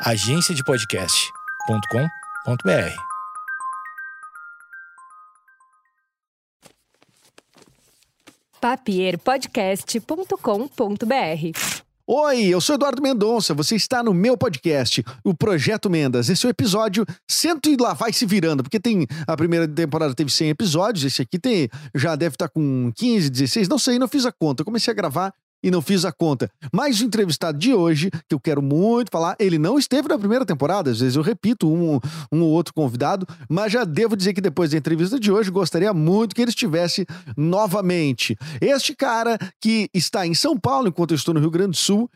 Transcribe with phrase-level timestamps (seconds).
[0.00, 2.96] agenciadepodcast.com.br.
[8.60, 11.58] papierpodcast.com.br.
[12.08, 16.28] Oi, eu sou Eduardo Mendonça, você está no meu podcast, o Projeto Mendas.
[16.28, 20.14] Esse é o episódio cento e lá vai se virando, porque tem a primeira temporada
[20.14, 24.06] teve 100 episódios, esse aqui tem já deve estar com 15, 16, não sei, não
[24.06, 24.60] fiz a conta.
[24.60, 25.32] Eu comecei a gravar
[25.66, 26.48] e não fiz a conta.
[26.72, 30.46] Mas o entrevistado de hoje, que eu quero muito falar, ele não esteve na primeira
[30.46, 31.98] temporada, às vezes eu repito um,
[32.30, 35.92] um ou outro convidado, mas já devo dizer que depois da entrevista de hoje, gostaria
[35.92, 37.04] muito que ele estivesse
[37.36, 38.36] novamente.
[38.60, 42.08] Este cara que está em São Paulo, enquanto eu estou no Rio Grande do Sul,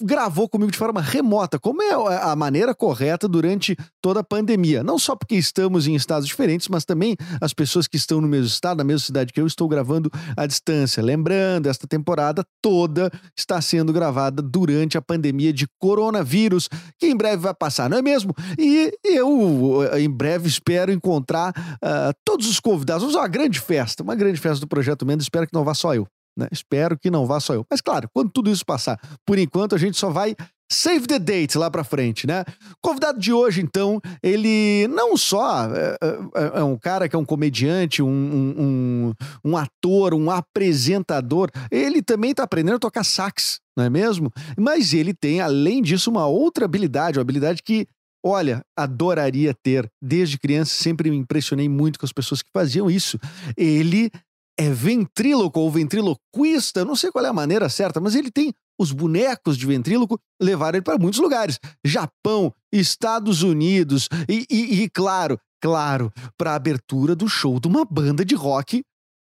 [0.00, 1.90] gravou comigo de forma remota, como é
[2.22, 4.82] a maneira correta durante toda a pandemia.
[4.82, 8.46] Não só porque estamos em estados diferentes, mas também as pessoas que estão no mesmo
[8.46, 11.02] estado, na mesma cidade que eu, estou gravando à distância.
[11.02, 16.68] Lembrando, esta temporada toda toda está sendo gravada durante a pandemia de coronavírus,
[16.98, 18.32] que em breve vai passar, não é mesmo?
[18.58, 23.02] E eu, em breve, espero encontrar uh, todos os convidados.
[23.02, 25.24] Vamos uma grande festa, uma grande festa do Projeto Mendes.
[25.24, 26.06] Espero que não vá só eu.
[26.38, 26.46] Né?
[26.52, 27.64] Espero que não vá só eu.
[27.70, 30.36] Mas claro, quando tudo isso passar, por enquanto a gente só vai
[30.70, 32.42] Save the date lá pra frente, né?
[32.72, 37.18] O convidado de hoje, então, ele não só é, é, é um cara que é
[37.18, 39.12] um comediante, um, um,
[39.44, 44.32] um, ator, um apresentador, ele também tá aprendendo a tocar sax, não é mesmo?
[44.58, 47.86] Mas ele tem, além disso, uma outra habilidade, uma habilidade que,
[48.24, 49.88] olha, adoraria ter.
[50.02, 53.18] Desde criança, sempre me impressionei muito com as pessoas que faziam isso.
[53.56, 54.10] Ele
[54.58, 58.92] é ventríloco ou ventriloquista, não sei qual é a maneira certa, mas ele tem os
[58.92, 61.58] bonecos de ventríloco levaram ele para muitos lugares.
[61.84, 67.84] Japão, Estados Unidos e, e, e claro, claro, para a abertura do show de uma
[67.84, 68.82] banda de rock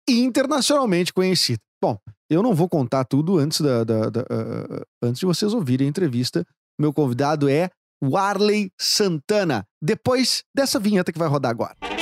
[0.07, 1.59] internacionalmente conhecida.
[1.81, 1.97] Bom,
[2.29, 5.89] eu não vou contar tudo antes, da, da, da uh, antes de vocês ouvirem a
[5.89, 6.45] entrevista.
[6.79, 7.69] Meu convidado é
[8.03, 11.92] Warley Santana, depois dessa vinheta que vai rodar agora.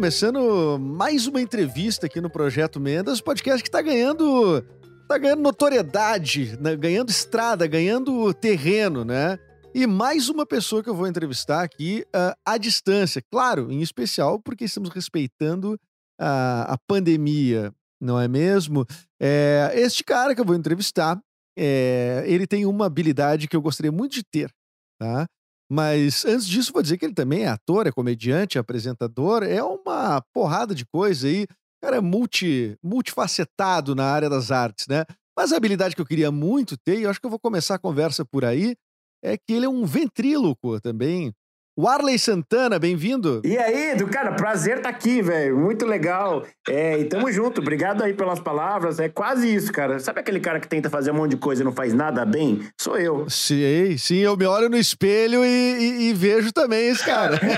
[0.00, 4.62] Começando mais uma entrevista aqui no Projeto Mendas, podcast que está ganhando,
[5.06, 6.74] tá ganhando notoriedade, né?
[6.74, 9.38] ganhando estrada, ganhando terreno, né?
[9.74, 14.40] E mais uma pessoa que eu vou entrevistar aqui uh, à distância, claro, em especial
[14.40, 15.78] porque estamos respeitando
[16.18, 18.86] a, a pandemia, não é mesmo?
[19.20, 21.20] É, este cara que eu vou entrevistar,
[21.58, 24.50] é, ele tem uma habilidade que eu gostaria muito de ter,
[24.98, 25.26] tá?
[25.70, 29.62] Mas antes disso, vou dizer que ele também é ator, é comediante, é apresentador, é
[29.62, 31.46] uma porrada de coisa aí.
[31.82, 35.04] Cara é multi, multifacetado na área das artes, né?
[35.36, 37.76] Mas a habilidade que eu queria muito ter, e eu acho que eu vou começar
[37.76, 38.74] a conversa por aí,
[39.22, 41.32] é que ele é um ventríloco também.
[41.80, 43.40] Warley Santana, bem-vindo.
[43.42, 45.56] E aí, do cara, prazer estar tá aqui, velho.
[45.56, 46.44] Muito legal.
[46.68, 47.62] É, e tamo junto.
[47.62, 49.00] Obrigado aí pelas palavras.
[49.00, 49.98] É quase isso, cara.
[49.98, 52.68] Sabe aquele cara que tenta fazer um monte de coisa e não faz nada bem?
[52.78, 53.24] Sou eu.
[53.30, 54.18] Sim, sim.
[54.18, 57.40] Eu me olho no espelho e, e, e vejo também esse cara.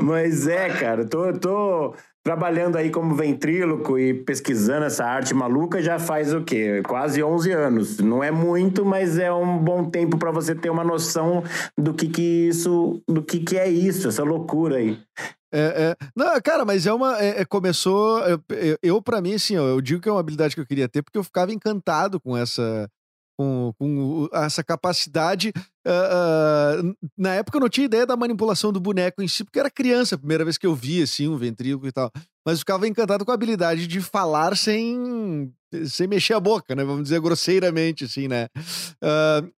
[0.00, 1.04] Mas é, cara.
[1.04, 1.94] Tô, tô
[2.24, 6.82] trabalhando aí como ventríloco e pesquisando essa arte maluca já faz o quê?
[6.86, 7.98] Quase 11 anos.
[7.98, 11.42] Não é muito, mas é um bom tempo para você ter uma noção
[11.76, 14.98] do que que isso, do que que é isso, essa loucura aí.
[15.54, 17.22] É, é, não, cara, mas é uma.
[17.22, 18.20] É, é começou.
[18.20, 18.40] Eu,
[18.82, 21.18] eu para mim, assim, eu digo que é uma habilidade que eu queria ter porque
[21.18, 22.88] eu ficava encantado com essa
[23.38, 25.52] com, com essa capacidade.
[25.86, 29.58] Uh, uh, na época eu não tinha ideia da manipulação do boneco em si, porque
[29.58, 32.10] era criança, a primeira vez que eu vi assim, um ventríloco e tal.
[32.46, 35.52] Mas ficava encantado com a habilidade de falar sem,
[35.86, 36.84] sem mexer a boca, né?
[36.84, 38.48] Vamos dizer grosseiramente, assim, né?
[39.02, 39.50] Uh,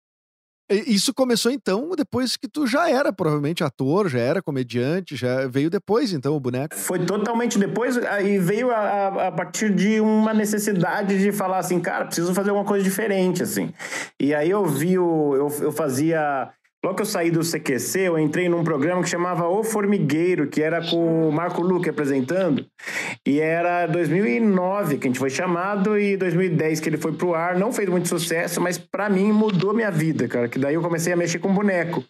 [0.76, 5.70] isso começou então depois que tu já era provavelmente ator, já era comediante, já veio
[5.70, 6.76] depois então o boneco?
[6.76, 11.80] Foi totalmente depois e veio a, a, a, partir de uma necessidade de falar assim,
[11.80, 13.74] cara, preciso fazer uma coisa diferente assim.
[14.20, 16.50] E aí eu vi o eu, eu fazia
[16.84, 20.62] Logo que eu saí do CQC, eu entrei num programa que chamava O Formigueiro, que
[20.62, 22.66] era com o Marco Luque apresentando.
[23.26, 27.58] E era 2009 que a gente foi chamado e 2010 que ele foi pro ar.
[27.58, 30.50] Não fez muito sucesso, mas para mim mudou minha vida, cara.
[30.50, 32.04] Que daí eu comecei a mexer com boneco.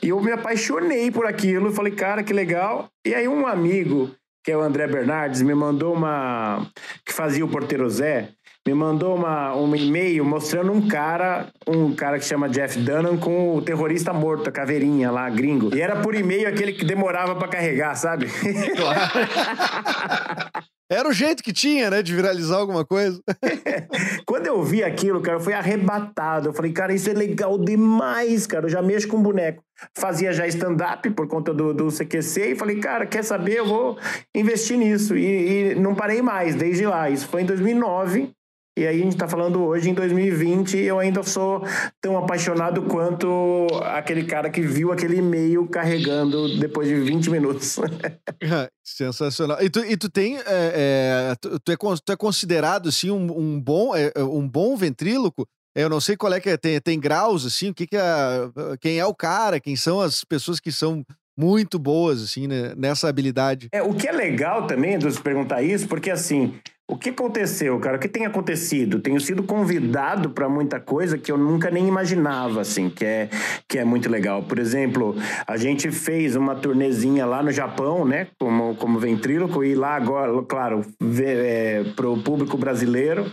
[0.00, 1.72] E eu me apaixonei por aquilo.
[1.72, 2.88] Falei, cara, que legal.
[3.04, 4.12] E aí um amigo,
[4.44, 6.64] que é o André Bernardes, me mandou uma...
[7.04, 8.28] que fazia o Porteiro Zé
[8.66, 13.56] me mandou uma, um e-mail mostrando um cara, um cara que chama Jeff Dunham com
[13.56, 15.74] o terrorista morto, a caveirinha lá, gringo.
[15.74, 18.26] E era por e-mail aquele que demorava para carregar, sabe?
[18.76, 19.00] Claro.
[20.92, 23.18] Era o jeito que tinha, né, de viralizar alguma coisa.
[24.26, 26.50] Quando eu vi aquilo, cara, eu fui arrebatado.
[26.50, 28.66] Eu falei, cara, isso é legal demais, cara.
[28.66, 29.62] Eu já mexo com boneco.
[29.96, 33.60] Fazia já stand-up por conta do, do CQC e falei, cara, quer saber?
[33.60, 33.98] Eu vou
[34.36, 35.16] investir nisso.
[35.16, 37.08] E, e não parei mais desde lá.
[37.08, 38.30] Isso foi em 2009.
[38.74, 41.62] E aí a gente está falando hoje em 2020 e eu ainda sou
[42.00, 47.76] tão apaixonado quanto aquele cara que viu aquele e-mail carregando depois de 20 minutos.
[48.82, 49.62] Sensacional.
[49.62, 50.38] E tu, e tu tem.
[50.38, 54.48] É, é, tu, tu, é, tu é considerado assim, um, um bom, é, é, um
[54.48, 55.46] bom ventríloco?
[55.76, 58.00] Eu não sei qual é que é, tem, tem graus, assim, o que, que é.
[58.80, 61.04] Quem é o cara, quem são as pessoas que são
[61.36, 63.68] muito boas, assim, né, nessa habilidade.
[63.72, 66.54] É, o que é legal também, de perguntar isso, porque assim,
[66.88, 67.96] o que aconteceu, cara?
[67.96, 68.98] O que tem acontecido?
[68.98, 73.30] Tenho sido convidado para muita coisa que eu nunca nem imaginava, assim, que é,
[73.68, 74.42] que é muito legal.
[74.42, 79.74] Por exemplo, a gente fez uma turnezinha lá no Japão, né, como, como ventríloco, e
[79.74, 80.84] lá agora, claro,
[81.24, 83.32] é, para o público brasileiro.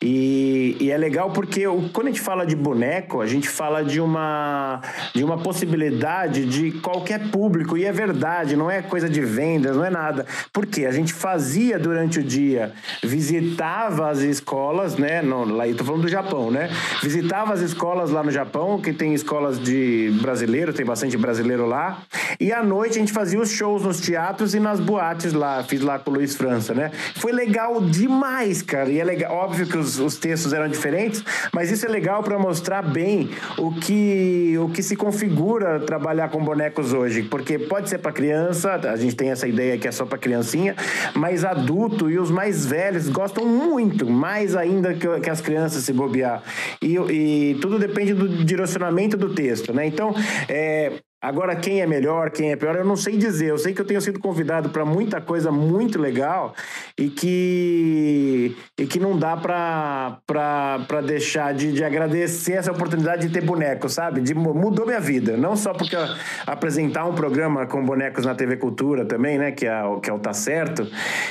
[0.00, 4.00] E, e, é legal porque quando a gente fala de boneco, a gente fala de
[4.00, 4.80] uma,
[5.14, 9.84] de uma possibilidade de qualquer público, e é verdade, não é coisa de vendas, não
[9.84, 10.26] é nada.
[10.52, 15.22] Porque a gente fazia durante o dia visitava as escolas, né?
[15.22, 16.70] No, lá, eu tô falando do Japão, né?
[17.02, 22.02] Visitava as escolas lá no Japão, que tem escolas de brasileiro, tem bastante brasileiro lá.
[22.40, 25.62] E à noite a gente fazia os shows nos teatros e nas boates lá.
[25.62, 26.90] Fiz lá com o Luiz França, né?
[27.16, 28.88] Foi legal demais, cara.
[28.88, 32.38] E é legal, óbvio que os, os textos eram diferentes, mas isso é legal para
[32.38, 37.22] mostrar bem o que, o que se configura trabalhar com bonecos hoje.
[37.22, 40.74] Porque pode ser para criança, a gente tem essa ideia que é só para criancinha,
[41.14, 45.92] mas adulto e os mais velhos gostam muito, mais ainda que, que as crianças se
[45.92, 46.42] bobear.
[46.80, 49.86] E, e, tudo depende do direcionamento do texto, né?
[49.86, 50.14] Então,
[50.48, 50.92] é,
[51.22, 53.50] Agora, quem é melhor, quem é pior, eu não sei dizer.
[53.50, 56.52] Eu sei que eu tenho sido convidado para muita coisa muito legal
[56.98, 63.40] e que, e que não dá para deixar de, de agradecer essa oportunidade de ter
[63.40, 64.20] boneco, sabe?
[64.20, 65.36] De, mudou minha vida.
[65.36, 65.96] Não só porque
[66.44, 69.52] apresentar um programa com bonecos na TV Cultura também, né?
[69.52, 70.88] Que é, que é o Tá Certo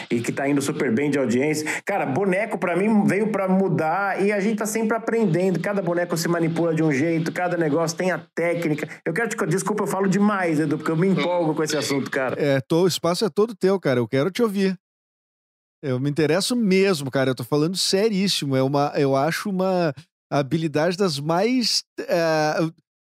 [0.09, 1.67] e que tá indo super bem de audiência.
[1.83, 5.59] Cara, boneco para mim veio para mudar e a gente tá sempre aprendendo.
[5.59, 8.87] Cada boneco se manipula de um jeito, cada negócio tem a técnica.
[9.05, 12.09] Eu quero te desculpa eu falo demais, Edu, porque eu me empolgo com esse assunto,
[12.09, 12.35] cara.
[12.41, 13.99] É, tô, o espaço é todo teu, cara.
[13.99, 14.77] Eu quero te ouvir.
[15.83, 17.31] Eu me interesso mesmo, cara.
[17.31, 18.55] Eu tô falando seríssimo.
[18.55, 19.93] É uma, eu acho uma
[20.29, 21.83] habilidade das mais.
[21.99, 22.55] É,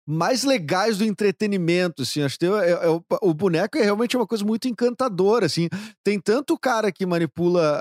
[0.07, 4.45] mais legais do entretenimento, assim, acho que é, é, o boneco é realmente uma coisa
[4.45, 5.67] muito encantadora, assim,
[6.03, 7.79] tem tanto cara que manipula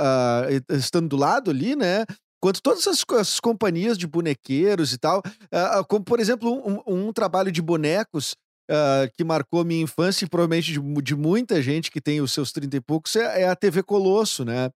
[0.49, 2.07] uh, estando do lado ali, né,
[2.45, 7.53] quanto todas essas, companhias de bonequeiros e tal, uh, como por exemplo um, um, trabalho
[7.53, 8.35] de bonecos
[8.71, 12.51] Uh, que marcou minha infância e provavelmente de, de, muita gente que tem os seus
[12.51, 14.71] 30 e poucos é, é a TV Colosso, né?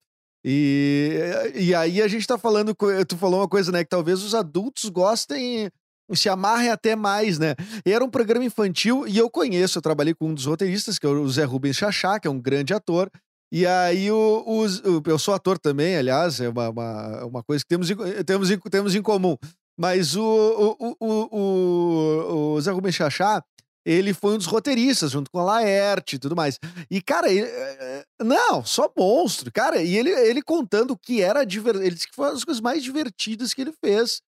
[0.44, 1.18] E,
[1.54, 2.74] e aí a gente tá falando,
[3.06, 3.82] tu falou uma coisa, né?
[3.82, 5.70] Que talvez os adultos gostem,
[6.14, 7.54] se amarrem até mais, né?
[7.84, 11.08] Era um programa infantil e eu conheço, eu trabalhei com um dos roteiristas, que é
[11.08, 13.10] o Zé Rubens Chachá, que é um grande ator.
[13.50, 17.68] E aí o, o eu sou ator também, aliás, é uma, uma, uma coisa que
[17.68, 17.88] temos,
[18.26, 19.36] temos, temos em comum.
[19.78, 23.42] Mas o, o, o, o, o Zé Rubens Chachá,
[23.90, 26.58] ele foi um dos roteiristas, junto com a Laerte e tudo mais.
[26.90, 29.80] E, cara, ele, eh, eh, não, só monstro, cara.
[29.80, 31.82] E ele, ele contando o que era divertido.
[31.82, 34.20] Ele disse que foi uma das coisas mais divertidas que ele fez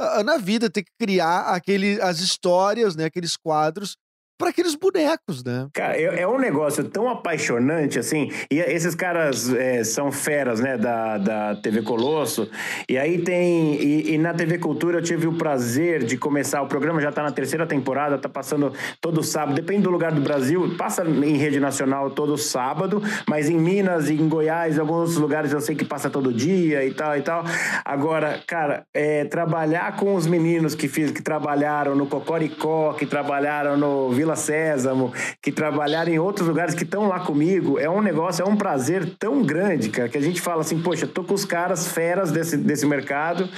[0.00, 3.96] uh, na vida, ter que criar aquele, as histórias, né, aqueles quadros
[4.38, 5.68] para aqueles bonecos, né?
[5.74, 8.30] Cara, é, é, um negócio tão apaixonante, assim.
[8.48, 12.48] E esses caras é, são feras, né, da, da TV Colosso.
[12.88, 13.74] E aí tem.
[13.74, 16.62] E, e, na TV Cultura eu tive o prazer de começar.
[16.62, 19.56] O programa já tá na terceira temporada, tá passando todo sábado.
[19.56, 24.14] Depende do lugar do Brasil, passa em rede nacional todo sábado, mas em Minas e
[24.14, 27.44] em Goiás, em alguns lugares eu sei que passa todo dia e tal e tal.
[27.84, 33.76] Agora, cara, é, trabalhar com os meninos que, fiz, que trabalharam no Cocoricó, que trabalharam
[33.76, 38.02] no Vila Vila Sésamo, que trabalharam em outros lugares que estão lá comigo, é um
[38.02, 41.34] negócio, é um prazer tão grande, cara, que a gente fala assim, poxa, tô com
[41.34, 43.48] os caras feras desse, desse mercado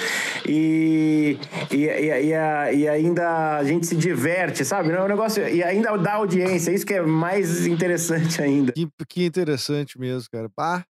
[0.47, 1.39] e,
[1.71, 4.91] e, e, e, ainda a gente se diverte, sabe?
[4.91, 8.73] É um negócio, e ainda dá audiência, isso que é mais interessante ainda.
[8.73, 10.49] Que, que interessante mesmo, cara.
[10.49, 10.85] Pá,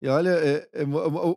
[0.00, 0.84] e olha, é, é,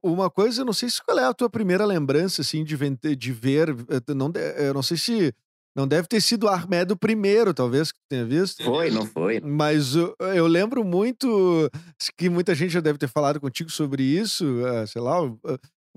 [0.04, 2.78] uma coisa, eu não sei se qual é a tua primeira lembrança, assim, de,
[3.16, 3.76] de ver,
[4.16, 5.34] não, eu não sei se
[5.80, 8.62] não deve ter sido o Armedo primeiro, talvez, que tu tenha visto.
[8.62, 9.40] Foi, não foi.
[9.40, 11.72] Mas uh, eu lembro muito
[12.18, 15.40] que muita gente já deve ter falado contigo sobre isso, uh, sei lá, uh,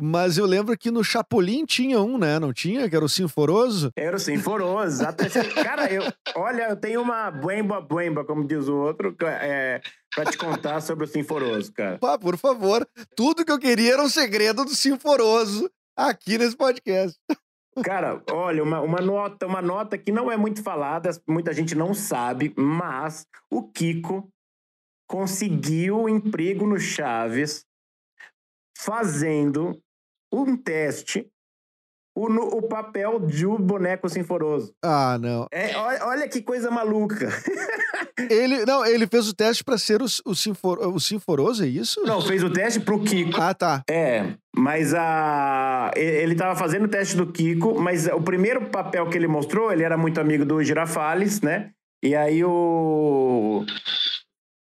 [0.01, 2.39] Mas eu lembro que no Chapolin tinha um, né?
[2.39, 2.89] Não tinha?
[2.89, 3.91] Que era o Sinforoso?
[3.97, 5.05] Era o Sinforoso.
[5.05, 5.29] Até,
[5.65, 6.05] cara, eu,
[6.37, 9.81] olha, eu tenho uma buemba buemba, como diz o outro, é,
[10.15, 11.99] pra te contar sobre o Sinforoso, cara.
[11.99, 12.87] Pá, por favor.
[13.17, 17.19] Tudo que eu queria era um segredo do Sinforoso aqui nesse podcast.
[17.83, 21.95] Cara, olha, uma, uma, nota, uma nota que não é muito falada, muita gente não
[21.95, 24.31] sabe, mas o Kiko
[25.09, 27.65] conseguiu emprego no Chaves
[28.77, 29.81] fazendo
[30.31, 31.31] um teste
[32.15, 34.75] o, o papel de um boneco sinforoso.
[34.83, 35.47] Ah, não.
[35.51, 37.29] É, olha, olha que coisa maluca.
[38.31, 42.03] ele, não, ele fez o teste para ser o, o, sinfor, o sinforoso, é isso?
[42.05, 43.41] Não, fez o teste pro Kiko.
[43.41, 43.83] Ah, tá.
[43.89, 49.17] É, mas a ele tava fazendo o teste do Kiko, mas o primeiro papel que
[49.17, 51.71] ele mostrou, ele era muito amigo do Girafales, né?
[52.03, 53.65] E aí o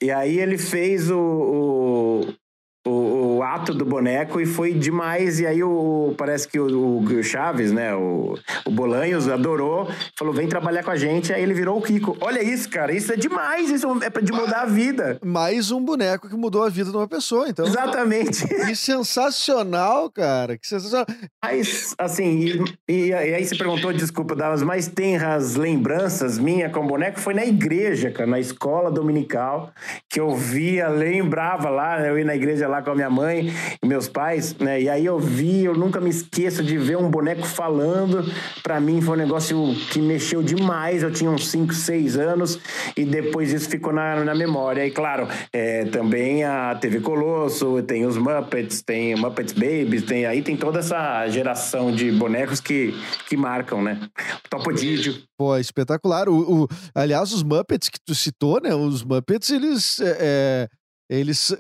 [0.02, 2.34] e aí ele fez o, o
[2.86, 5.40] o, o, ato do boneco e foi demais.
[5.40, 7.94] E aí o, parece que o, o Chaves, né?
[7.96, 8.36] O,
[8.66, 11.32] o Bolanhos adorou, falou: vem trabalhar com a gente.
[11.32, 12.18] Aí ele virou o Kiko.
[12.20, 15.20] Olha isso, cara, isso é demais, isso é de mudar a vida.
[15.24, 17.66] Mais um boneco que mudou a vida de uma pessoa, então.
[17.66, 18.48] Exatamente.
[18.62, 20.58] Que sensacional, cara.
[20.58, 21.06] Que sensacional.
[21.44, 26.86] Mas, assim, e, e, aí você perguntou, desculpa, Davas, mas tem as lembranças minha com
[26.86, 27.20] boneco?
[27.20, 29.72] Foi na igreja, cara, na escola dominical,
[30.10, 33.88] que eu via, lembrava lá, eu ia na igreja lá com a minha mãe e
[33.88, 34.82] meus pais, né?
[34.82, 38.24] E aí eu vi, eu nunca me esqueço de ver um boneco falando.
[38.64, 41.04] Para mim foi um negócio que mexeu demais.
[41.04, 42.60] Eu tinha uns 5, 6 anos
[42.96, 44.86] e depois isso ficou na, na memória.
[44.86, 50.42] E claro, é, também a TV Colosso, tem os Muppets, tem Muppets Babies, tem aí
[50.42, 52.94] tem toda essa geração de bonecos que,
[53.28, 54.00] que marcam, né?
[54.50, 55.22] Topodídio.
[55.38, 56.30] Pô, espetacular.
[56.30, 58.74] O, o, aliás, os Muppets que tu citou, né?
[58.74, 60.00] Os Muppets, eles.
[60.00, 60.81] É, é
[61.12, 61.54] eles.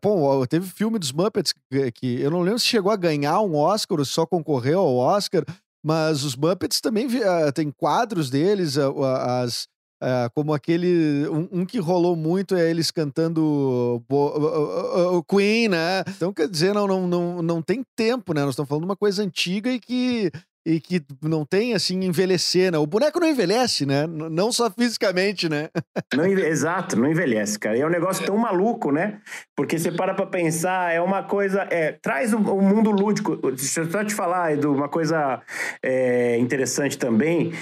[0.00, 1.52] Bom, eh, teve filme dos Muppets
[1.92, 5.44] que eu não lembro se chegou a ganhar um Oscar ou só concorreu ao Oscar,
[5.84, 9.66] mas os Muppets também uh, tem quadros deles, uh, as.
[10.02, 11.26] Uh, como aquele.
[11.28, 16.04] Um, um, que rolou muito é eles cantando o Queen, né?
[16.06, 18.42] Então, quer dizer, não, não, não, não tem tempo, né?
[18.42, 20.30] Nós estamos falando de uma coisa antiga e que
[20.66, 22.78] e que não tem assim envelhecer, né?
[22.78, 24.04] O boneco não envelhece, né?
[24.04, 25.68] Não só fisicamente, né?
[26.12, 27.78] Não, exato, não envelhece, cara.
[27.78, 29.20] E é um negócio tão maluco, né?
[29.54, 31.68] Porque você para pra pensar, é uma coisa.
[31.70, 33.36] É, traz o, o mundo lúdico.
[33.52, 35.40] Deixa eu só te falar, Edu, uma coisa
[35.80, 37.52] é, interessante também.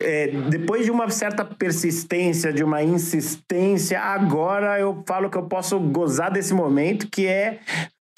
[0.00, 5.78] É, depois de uma certa persistência, de uma insistência, agora eu falo que eu posso
[5.78, 7.60] gozar desse momento, que é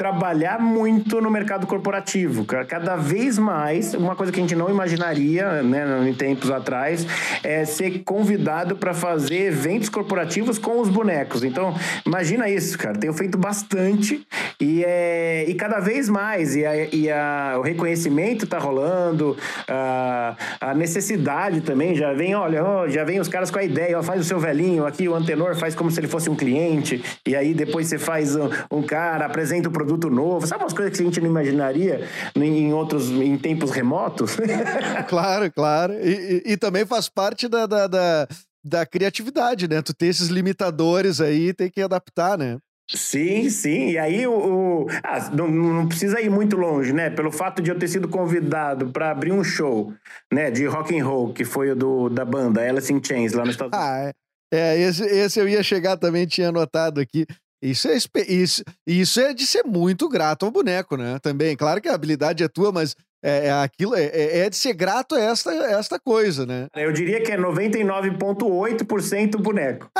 [0.00, 2.47] trabalhar muito no mercado corporativo.
[2.47, 7.07] Cada vez mais, uma coisa que a gente não imaginaria, né, em tempos atrás,
[7.42, 11.45] é ser convidado para fazer eventos corporativos com os bonecos.
[11.45, 11.75] Então,
[12.07, 12.97] imagina isso, cara.
[12.97, 14.26] Tenho feito bastante
[14.59, 16.57] e, é, e cada vez mais.
[16.57, 19.37] E, a, e a, o reconhecimento está rolando,
[19.69, 21.95] a, a, necessidade também.
[21.95, 24.87] Já vem, olha, já vem os caras com a ideia, ó, faz o seu velhinho
[24.87, 28.35] aqui, o antenor faz como se ele fosse um cliente, e aí depois você faz
[28.35, 31.28] um, um cara, apresenta o produto produto novo, sabe umas coisas que a gente não
[31.28, 34.37] imaginaria em outros, em tempos remotos?
[35.09, 35.94] claro, claro.
[35.94, 38.28] E, e, e, também faz parte da, da, da,
[38.64, 39.82] da criatividade, né?
[39.82, 42.59] Tu ter esses limitadores aí, tem que adaptar, né?
[42.88, 43.90] Sim, sim.
[43.90, 47.11] E aí o, o ah, não, não, precisa ir muito longe, né?
[47.11, 49.92] Pelo fato de eu ter sido convidado para abrir um show,
[50.32, 53.44] né, de rock and roll, que foi o do, da banda Alice in Chains lá
[53.44, 53.94] no Estados Unidos.
[53.94, 54.12] Ah, é.
[54.52, 57.25] É, esse, esse eu ia chegar também, tinha anotado aqui.
[57.62, 61.19] Isso é, isso, isso é de ser muito grato ao boneco, né?
[61.21, 61.55] Também.
[61.57, 64.73] Claro que a habilidade é tua, mas é, é aquilo, é, é, é de ser
[64.73, 66.69] grato a esta, esta coisa, né?
[66.75, 69.90] Eu diria que é 99,8% boneco.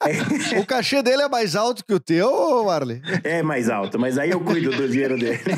[0.58, 3.02] o cachê dele é mais alto que o teu, Marley?
[3.22, 5.42] É mais alto, mas aí eu cuido do dinheiro dele.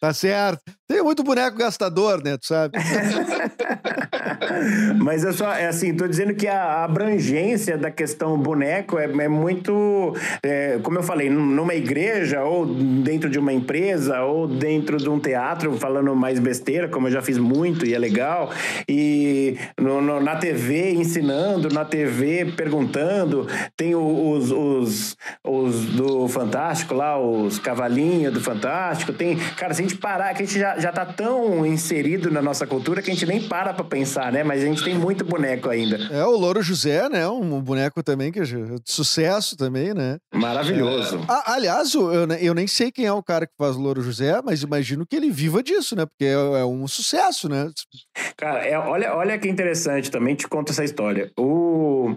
[0.00, 0.62] tá certo.
[0.88, 2.36] Tem muito boneco gastador, né?
[2.36, 2.76] Tu sabe?
[4.98, 9.28] mas eu só, é assim, tô dizendo que a abrangência da questão boneco é, é
[9.28, 15.08] muito, é, como eu falei, numa igreja, ou dentro de uma empresa, ou dentro de
[15.08, 18.50] um teatro, falando mais besteira, como eu já fiz muito e é legal,
[18.88, 26.94] e no, no, na TV ensinando, na TV perguntando, tem os, os, os do Fantástico
[26.94, 30.78] lá, os cavalinhos do Fantástico, tem, cara, se a gente parar, que a gente já
[30.78, 34.44] já tá tão inserido na nossa cultura que a gente nem para pra pensar, né?
[34.44, 35.96] Mas a gente tem muito boneco ainda.
[36.10, 37.28] É, o Louro José, né?
[37.28, 40.18] Um boneco também que é de sucesso também, né?
[40.32, 41.18] Maravilhoso.
[41.18, 41.24] É.
[41.28, 44.40] Ah, aliás, eu, eu nem sei quem é o cara que faz o Louro José,
[44.42, 46.06] mas imagino que ele viva disso, né?
[46.06, 47.70] Porque é, é um sucesso, né?
[48.36, 51.30] Cara, é, olha, olha que interessante também, te conto essa história.
[51.38, 52.16] O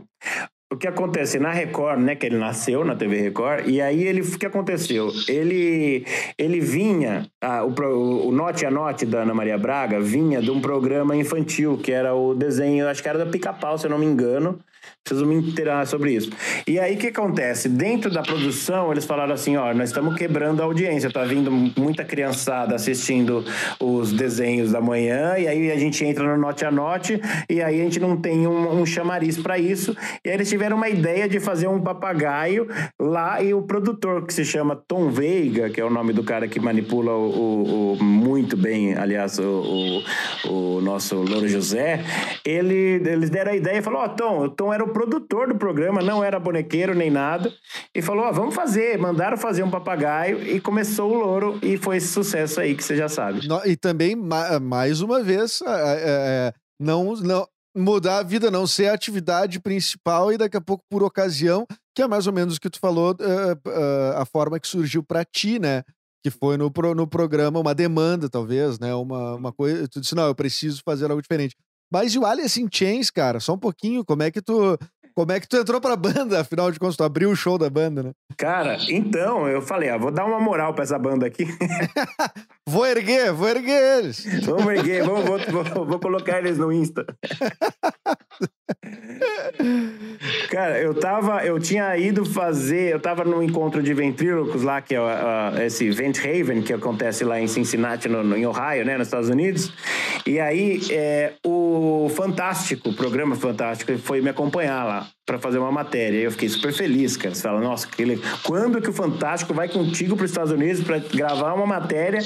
[0.74, 2.16] o que acontece na Record, né?
[2.16, 5.12] Que ele nasceu na TV Record, e aí ele, o que aconteceu?
[5.28, 6.06] Ele,
[6.38, 10.60] ele vinha, ah, o, o Note a Note da Ana Maria Braga vinha de um
[10.60, 14.06] programa infantil, que era o desenho, acho que era da Pica-Pau, se eu não me
[14.06, 14.60] engano.
[15.04, 16.30] Preciso me inteirar sobre isso.
[16.66, 17.68] E aí, o que acontece?
[17.68, 21.12] Dentro da produção, eles falaram assim: ó, nós estamos quebrando a audiência.
[21.12, 23.44] Tá vindo muita criançada assistindo
[23.82, 27.20] os desenhos da manhã, e aí a gente entra no Note a Note,
[27.50, 29.94] e aí a gente não tem um, um chamariz para isso.
[30.24, 32.66] E aí eles tiveram uma ideia de fazer um papagaio
[32.98, 36.48] lá, e o produtor, que se chama Tom Veiga, que é o nome do cara
[36.48, 40.02] que manipula o, o, o muito bem, aliás, o,
[40.46, 42.02] o, nosso Louro José,
[42.46, 45.48] ele, eles deram a ideia e falou: ó, oh, Tom, o Tom era o produtor
[45.48, 47.52] do programa, não era bonequeiro nem nada,
[47.94, 48.98] e falou: vamos fazer.
[48.98, 52.96] Mandaram fazer um papagaio e começou o louro, e foi esse sucesso aí que você
[52.96, 53.42] já sabe.
[53.66, 58.94] E também, mais uma vez, é, é, não, não mudar a vida, não ser a
[58.94, 62.70] atividade principal e daqui a pouco, por ocasião, que é mais ou menos o que
[62.70, 65.84] tu falou, é, a forma que surgiu para ti, né?
[66.24, 68.94] Que foi no, no programa uma demanda, talvez, né?
[68.96, 69.88] Uma, uma coisa.
[69.88, 71.56] Tu disse, não, eu preciso fazer algo diferente.
[71.94, 73.40] Mas e o Alice in Chains, cara?
[73.40, 74.76] Só um pouquinho, como é que tu.
[75.16, 77.70] Como é que tu entrou pra banda, afinal de contas, tu abriu o show da
[77.70, 78.12] banda, né?
[78.36, 81.46] Cara, então, eu falei, ah, vou dar uma moral pra essa banda aqui.
[82.68, 84.26] vou erguer, vou erguer eles.
[84.44, 87.06] Vamos erguer, vou, vou, vou, vou colocar eles no Insta.
[90.50, 94.96] Cara, eu tava, eu tinha ido fazer, eu tava no encontro de ventrílocos lá, que
[94.96, 98.98] é uh, esse Vent Haven, que acontece lá em Cincinnati, no, no, em Ohio, né,
[98.98, 99.74] nos Estados Unidos.
[100.26, 105.72] E aí, é, o Fantástico, o programa Fantástico, foi me acompanhar lá para fazer uma
[105.72, 106.18] matéria.
[106.20, 107.34] Eu fiquei super feliz, cara.
[107.34, 108.04] Você fala, nossa, que
[108.44, 112.20] quando que o Fantástico vai contigo para os Estados Unidos para gravar uma matéria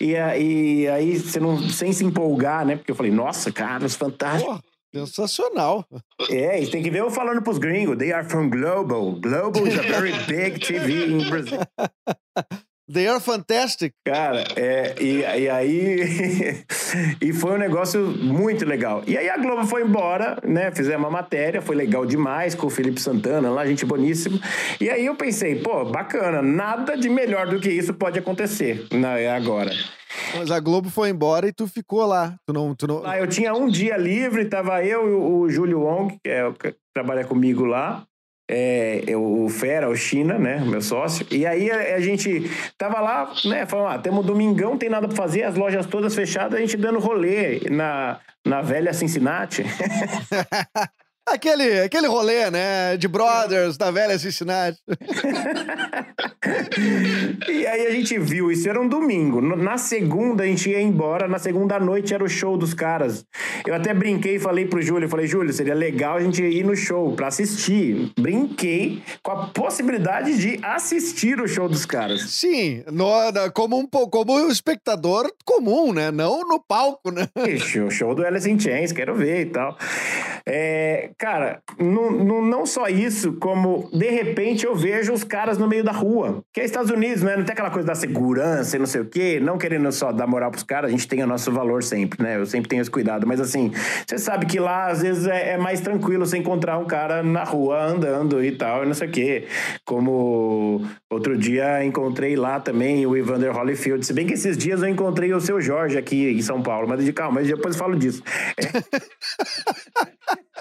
[0.00, 2.76] e, e aí você não, sem se empolgar, né?
[2.76, 4.60] Porque eu falei, nossa, cara, os Fantásticos.
[4.94, 5.84] Sensacional.
[6.30, 7.98] É, e tem que ver eu falando pros gringos.
[7.98, 9.12] They are from Global.
[9.20, 11.58] Global is a very big TV in Brazil.
[12.92, 13.94] They are fantastic.
[14.04, 16.64] Cara, é, e, e aí.
[17.20, 19.02] e foi um negócio muito legal.
[19.06, 20.70] E aí a Globo foi embora, né?
[20.70, 24.38] Fizemos uma matéria, foi legal demais com o Felipe Santana lá, gente boníssima.
[24.78, 29.30] E aí eu pensei, pô, bacana, nada de melhor do que isso pode acontecer né,
[29.30, 29.72] agora.
[30.36, 32.34] Mas a Globo foi embora e tu ficou lá.
[32.46, 33.06] Tu não, tu não...
[33.06, 36.74] Ah, eu tinha um dia livre, tava eu e o Júlio Wong, que, é, que
[36.94, 38.04] trabalha comigo lá.
[38.56, 41.26] É, o Fera, o China, né, meu sócio.
[41.30, 45.16] E aí a, a gente tava lá, né, falando, ah, temos domingão, tem nada para
[45.16, 49.64] fazer, as lojas todas fechadas, a gente dando rolê na, na velha Cincinnati.
[51.26, 52.98] Aquele, aquele rolê, né?
[52.98, 54.78] De brothers, da velha Cincinnati.
[57.48, 59.40] e aí a gente viu, isso era um domingo.
[59.40, 63.24] Na segunda a gente ia embora, na segunda noite era o show dos caras.
[63.66, 66.76] Eu até brinquei e falei pro Júlio, falei, Júlio, seria legal a gente ir no
[66.76, 68.12] show pra assistir.
[68.20, 72.20] Brinquei com a possibilidade de assistir o show dos caras.
[72.30, 73.08] Sim, no,
[73.54, 76.10] como, um, como um espectador comum, né?
[76.10, 77.26] Não no palco, né?
[77.48, 79.78] Ixi, o show do Alice in Chains, quero ver e tal.
[80.46, 85.66] É, cara, não, não, não só isso, como de repente eu vejo os caras no
[85.68, 87.36] meio da rua, que é Estados Unidos, né?
[87.36, 90.26] Não tem aquela coisa da segurança e não sei o quê, não querendo só dar
[90.26, 92.36] moral pros caras, a gente tem o nosso valor sempre, né?
[92.36, 93.72] Eu sempre tenho esse cuidado, mas assim,
[94.06, 97.44] você sabe que lá às vezes é, é mais tranquilo você encontrar um cara na
[97.44, 99.46] rua andando e tal, e não sei o quê.
[99.84, 104.88] Como outro dia encontrei lá também o Evander Holyfield, se bem que esses dias eu
[104.88, 107.96] encontrei o seu Jorge aqui em São Paulo, mas de calma, mas depois eu falo
[107.96, 108.22] disso.
[108.56, 108.64] É.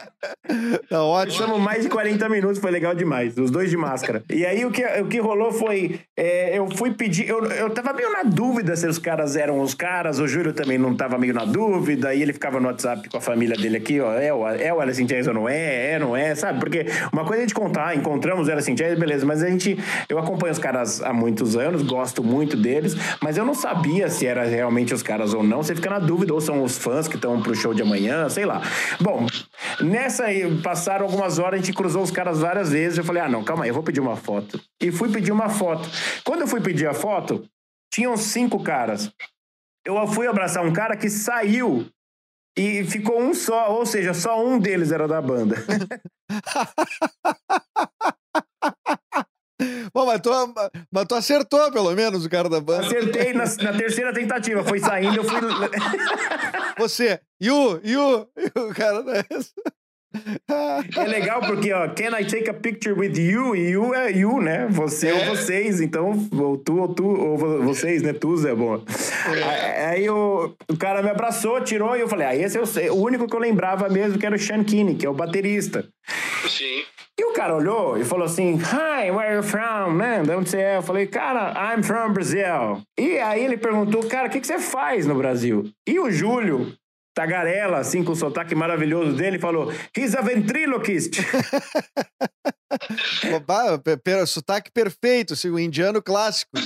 [0.90, 1.38] Tá ótimo.
[1.38, 3.38] Passamos mais de 40 minutos, foi legal demais.
[3.38, 4.24] Os dois de máscara.
[4.30, 6.00] E aí o que, o que rolou foi.
[6.18, 7.28] É, eu fui pedir.
[7.28, 10.20] Eu, eu tava meio na dúvida se os caras eram os caras.
[10.20, 12.14] O Júlio também não tava meio na dúvida.
[12.14, 14.14] E ele ficava no WhatsApp com a família dele aqui, ó.
[14.14, 15.94] É o, é o Alice Chains ou não é?
[15.94, 16.60] É, não é, sabe?
[16.60, 19.26] Porque uma coisa é a gente contar, encontramos o Alice Chains, beleza.
[19.26, 19.78] Mas a gente.
[20.10, 22.96] Eu acompanho os caras há muitos anos, gosto muito deles.
[23.22, 25.64] Mas eu não sabia se era realmente os caras ou não.
[25.64, 28.46] Você fica na dúvida, ou são os fãs que estão pro show de amanhã, sei
[28.46, 28.62] lá.
[29.00, 29.28] Bom,
[29.84, 32.98] nessa aí passaram algumas horas, a gente cruzou os caras várias vezes.
[32.98, 34.60] Eu falei, ah, não, calma aí, eu vou pedir uma foto.
[34.82, 35.90] E fui pedir uma foto.
[36.24, 37.48] Quando eu fui pedir a foto,
[37.94, 39.12] tinham cinco caras.
[39.86, 41.88] Eu fui abraçar um cara que saiu
[42.58, 45.56] e ficou um só, ou seja, só um deles era da banda.
[49.94, 50.30] Bom, mas tu,
[50.92, 52.86] mas tu acertou pelo menos o cara da banda.
[52.88, 54.64] Acertei na, na terceira tentativa.
[54.64, 55.40] Foi saindo, eu fui.
[56.78, 59.52] Você, Yu, Yu, o cara dessa.
[60.96, 63.56] É legal porque, ó, can I take a picture with you?
[63.56, 64.68] E you é you, né?
[64.70, 65.14] Você é.
[65.14, 68.14] ou vocês, então, ou tu ou tu, ou vocês, né?
[68.14, 68.82] Tu, é bom.
[69.36, 69.86] É.
[69.88, 72.90] Aí o, o cara me abraçou, tirou e eu falei, ah, esse eu sei.
[72.90, 75.86] O único que eu lembrava mesmo que era o Sean Kinney, que é o baterista.
[76.48, 76.84] Sim.
[77.20, 79.94] E o cara olhou e falou assim: Hi, where are you from?
[79.94, 80.24] Né?
[80.24, 80.78] De onde você é?
[80.78, 82.82] Eu falei, cara, I'm from Brazil.
[83.00, 85.64] E aí ele perguntou, cara, o que, que você faz no Brasil?
[85.88, 86.74] E o Júlio,
[87.14, 91.20] tagarela, assim, com o sotaque maravilhoso dele, falou: He's a ventriloquist.
[93.36, 93.82] Opa,
[94.26, 96.58] sotaque perfeito, assim, o indiano clássico.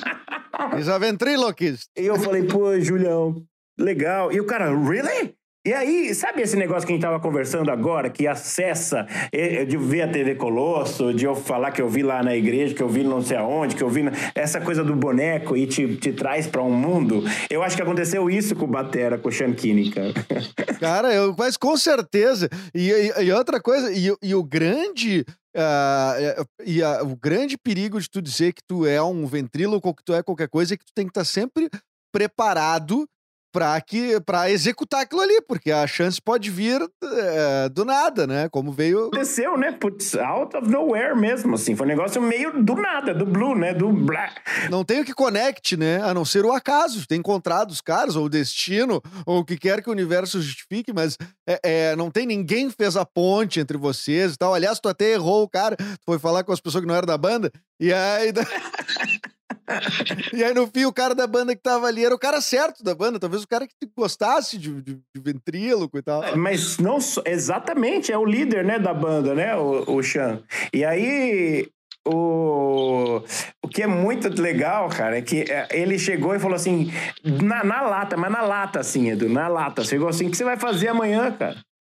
[0.80, 1.90] Is a ventriloquist.
[1.96, 3.44] e eu falei, pô, Julião,
[3.78, 4.32] legal.
[4.32, 5.36] E o cara, really?
[5.68, 9.76] E aí, sabe esse negócio que a gente tava conversando agora, que acessa, eh, de
[9.76, 12.88] ver a TV Colosso, de eu falar que eu vi lá na igreja, que eu
[12.88, 16.14] vi não sei aonde, que eu vi na- essa coisa do boneco e te, te
[16.14, 17.22] traz pra um mundo?
[17.50, 20.14] Eu acho que aconteceu isso com o Batera, com o Shankini, cara.
[20.80, 22.48] Cara, eu, mas com certeza.
[22.74, 25.26] E, e- e outra coisa, e, e o grande.
[25.54, 30.04] é, e o grande perigo de tu dizer que tu é um ventríloco ou que
[30.06, 31.68] tu é qualquer coisa é que tu tem que estar sempre
[32.14, 33.06] preparado
[33.58, 38.48] para que para executar aquilo ali, porque a chance pode vir eh, do nada, né?
[38.50, 39.08] Como veio.
[39.08, 39.72] Aconteceu, né?
[39.72, 41.76] Putz, out of nowhere mesmo, assim.
[41.76, 43.74] Foi um negócio meio do nada, do blue, né?
[43.74, 44.30] Do blá.
[44.70, 46.00] Não tem o que conecte, né?
[46.04, 49.58] A não ser o acaso, ter encontrado os caras, ou o destino, ou o que
[49.58, 51.18] quer que o universo justifique, mas
[51.50, 54.54] é, é, não tem ninguém fez a ponte entre vocês e tal.
[54.54, 57.08] Aliás, tu até errou o cara, tu foi falar com as pessoas que não eram
[57.08, 58.32] da banda, e aí.
[60.34, 62.84] e aí, no fim, o cara da banda que tava ali era o cara certo
[62.84, 66.36] da banda, talvez o cara que gostasse de, de, de ventríloco e tal.
[66.36, 70.42] Mas não exatamente, é o líder, né, da banda, né, o, o Chan.
[70.74, 71.70] E aí
[72.08, 73.22] o,
[73.62, 76.92] o que é muito legal, cara, é que é, ele chegou e falou assim,
[77.24, 79.84] na, na lata, mas na lata, assim, Edu, na lata.
[79.84, 81.58] Chegou assim, o que você vai fazer amanhã, cara?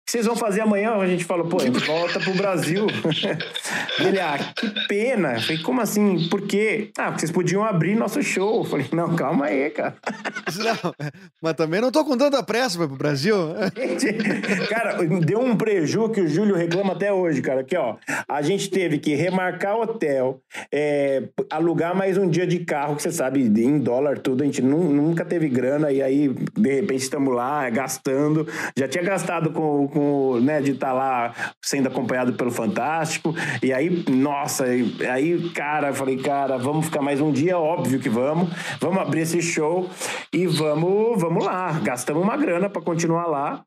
[0.09, 0.95] O que vocês vão fazer amanhã?
[0.95, 2.87] A gente falou, pô, volta pro Brasil.
[4.03, 5.33] Ele, ah, que pena.
[5.35, 6.27] Eu falei, como assim?
[6.29, 6.89] Por quê?
[6.97, 8.61] Ah, porque vocês podiam abrir nosso show.
[8.61, 9.95] Eu falei, não, calma aí, cara.
[10.57, 10.93] Não,
[11.41, 13.35] mas também não tô com tanta pressa pra ir pro Brasil.
[13.75, 17.61] Gente, cara, deu um preju que o Júlio reclama até hoje, cara.
[17.61, 17.95] Aqui, ó.
[18.27, 20.41] A gente teve que remarcar hotel,
[20.71, 24.61] é, alugar mais um dia de carro, que você sabe, em dólar tudo, a gente
[24.61, 28.47] nu- nunca teve grana, e aí, de repente, estamos lá gastando.
[28.77, 29.98] Já tinha gastado com, com
[30.41, 31.33] né, de estar lá
[31.63, 33.33] sendo acompanhado pelo Fantástico.
[33.61, 38.49] E aí, nossa, aí, cara, falei, cara, vamos ficar mais um dia, óbvio que vamos.
[38.79, 39.89] Vamos abrir esse show
[40.33, 41.71] e vamos, vamos lá.
[41.83, 43.63] Gastamos uma grana para continuar lá.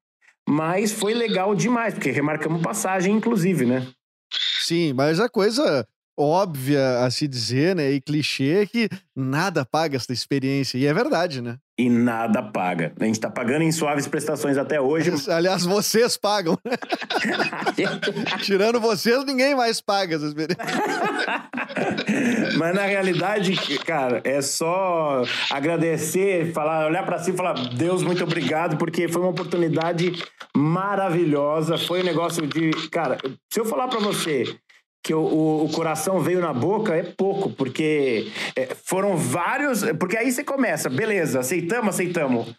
[0.48, 3.86] Mas foi legal demais, porque remarcamos passagem, inclusive, né?
[4.60, 5.86] Sim, mas a coisa
[6.18, 10.78] óbvia a se dizer, né, e clichê que nada paga essa experiência.
[10.78, 11.56] E é verdade, né?
[11.78, 12.92] E nada paga.
[13.00, 15.10] A gente tá pagando em suaves prestações até hoje.
[15.32, 16.56] Aliás, vocês pagam.
[18.42, 20.62] Tirando vocês, ninguém mais paga essa experiência.
[22.58, 28.22] Mas na realidade, cara, é só agradecer, falar, olhar pra cima e falar, Deus, muito
[28.22, 30.12] obrigado, porque foi uma oportunidade
[30.54, 31.78] maravilhosa.
[31.78, 32.70] Foi um negócio de.
[32.90, 33.18] Cara,
[33.50, 34.44] se eu falar pra você
[35.02, 39.82] que o, o- coração veio na boca, é pouco, porque é, foram vários.
[39.98, 42.54] Porque aí você começa, beleza, aceitamos, aceitamos.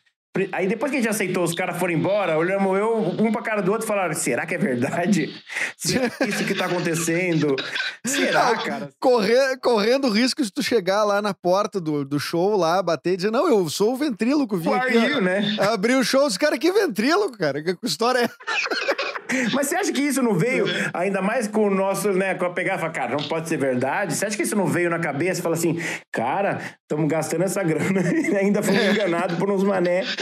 [0.51, 3.61] Aí depois que a gente aceitou, os caras foram embora, olhamos eu, um pra cara
[3.61, 5.31] do outro e falaram: será que é verdade?
[5.77, 7.55] Será que é isso que tá acontecendo?
[8.03, 8.89] Será, cara?
[8.99, 13.13] Correr, correndo o risco de tu chegar lá na porta do, do show, lá, bater
[13.13, 14.97] e dizer, não, eu sou o ventríloco, vim Who aqui.
[14.97, 15.55] are you, né?
[15.71, 17.61] Abrir o show, os caras, que ventríloco, cara?
[17.61, 18.29] Que história é?
[19.53, 22.49] Mas você acha que isso não veio, ainda mais com o nosso, né, com a
[22.49, 24.15] pegada, fala, cara, não pode ser verdade?
[24.15, 25.79] Você acha que isso não veio na cabeça e fala assim,
[26.11, 30.03] cara, estamos gastando essa grana e ainda fomos enganados por uns mané.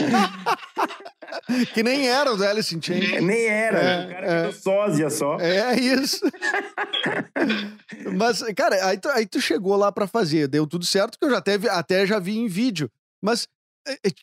[1.72, 3.22] Que nem era o Alice in Chains.
[3.22, 5.38] Nem era, É, o cara é, sósia só.
[5.40, 6.20] É isso.
[8.14, 11.30] Mas, cara, aí tu, aí tu chegou lá pra fazer, deu tudo certo, que eu
[11.30, 12.90] já até, já vi em vídeo.
[13.22, 13.61] Mas é, é,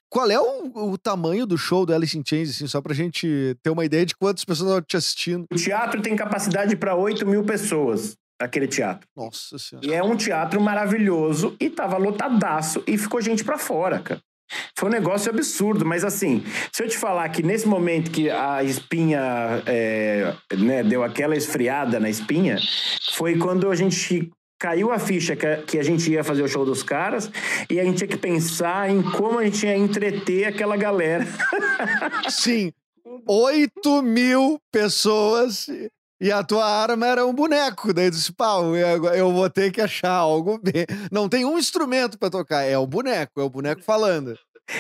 [0.10, 3.58] qual é o, o tamanho do show do Alice in Chains, assim, só pra gente
[3.62, 5.46] ter uma ideia de quantas pessoas estão te assistindo?
[5.52, 9.08] O teatro tem capacidade para 8 mil pessoas, aquele teatro.
[9.16, 9.86] Nossa senhora.
[9.86, 14.22] E é um teatro maravilhoso e tava lotadaço e ficou gente pra fora, cara.
[14.78, 18.64] Foi um negócio absurdo, mas assim, se eu te falar que nesse momento que a
[18.64, 22.58] espinha é, né, deu aquela esfriada na espinha,
[23.12, 26.48] foi quando a gente caiu a ficha que a, que a gente ia fazer o
[26.48, 27.32] show dos caras
[27.70, 31.26] e a gente tinha que pensar em como a gente ia entreter aquela galera.
[32.30, 32.74] Sim,
[33.26, 35.68] 8 mil pessoas
[36.22, 37.94] e a tua arma era um boneco.
[37.94, 40.60] Daí disse, pau, eu vou ter que achar algo.
[41.10, 44.38] Não tem um instrumento pra tocar, é o boneco, é o boneco falando.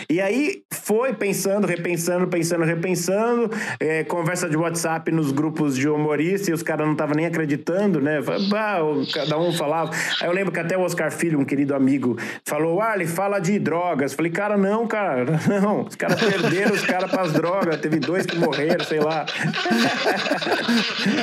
[0.09, 6.47] E aí foi pensando, repensando, pensando, repensando, é, conversa de WhatsApp nos grupos de humoristas
[6.49, 8.19] e os caras não estavam nem acreditando, né?
[8.49, 8.79] Bah,
[9.13, 9.91] cada um falava.
[10.21, 13.59] Aí eu lembro que até o Oscar Filho, um querido amigo, falou: Arley, fala de
[13.59, 14.13] drogas.
[14.13, 15.25] Falei, cara, não, cara,
[15.61, 15.83] não.
[15.83, 17.77] Os caras perderam os caras para as drogas.
[17.77, 19.25] Teve dois que morreram, sei lá.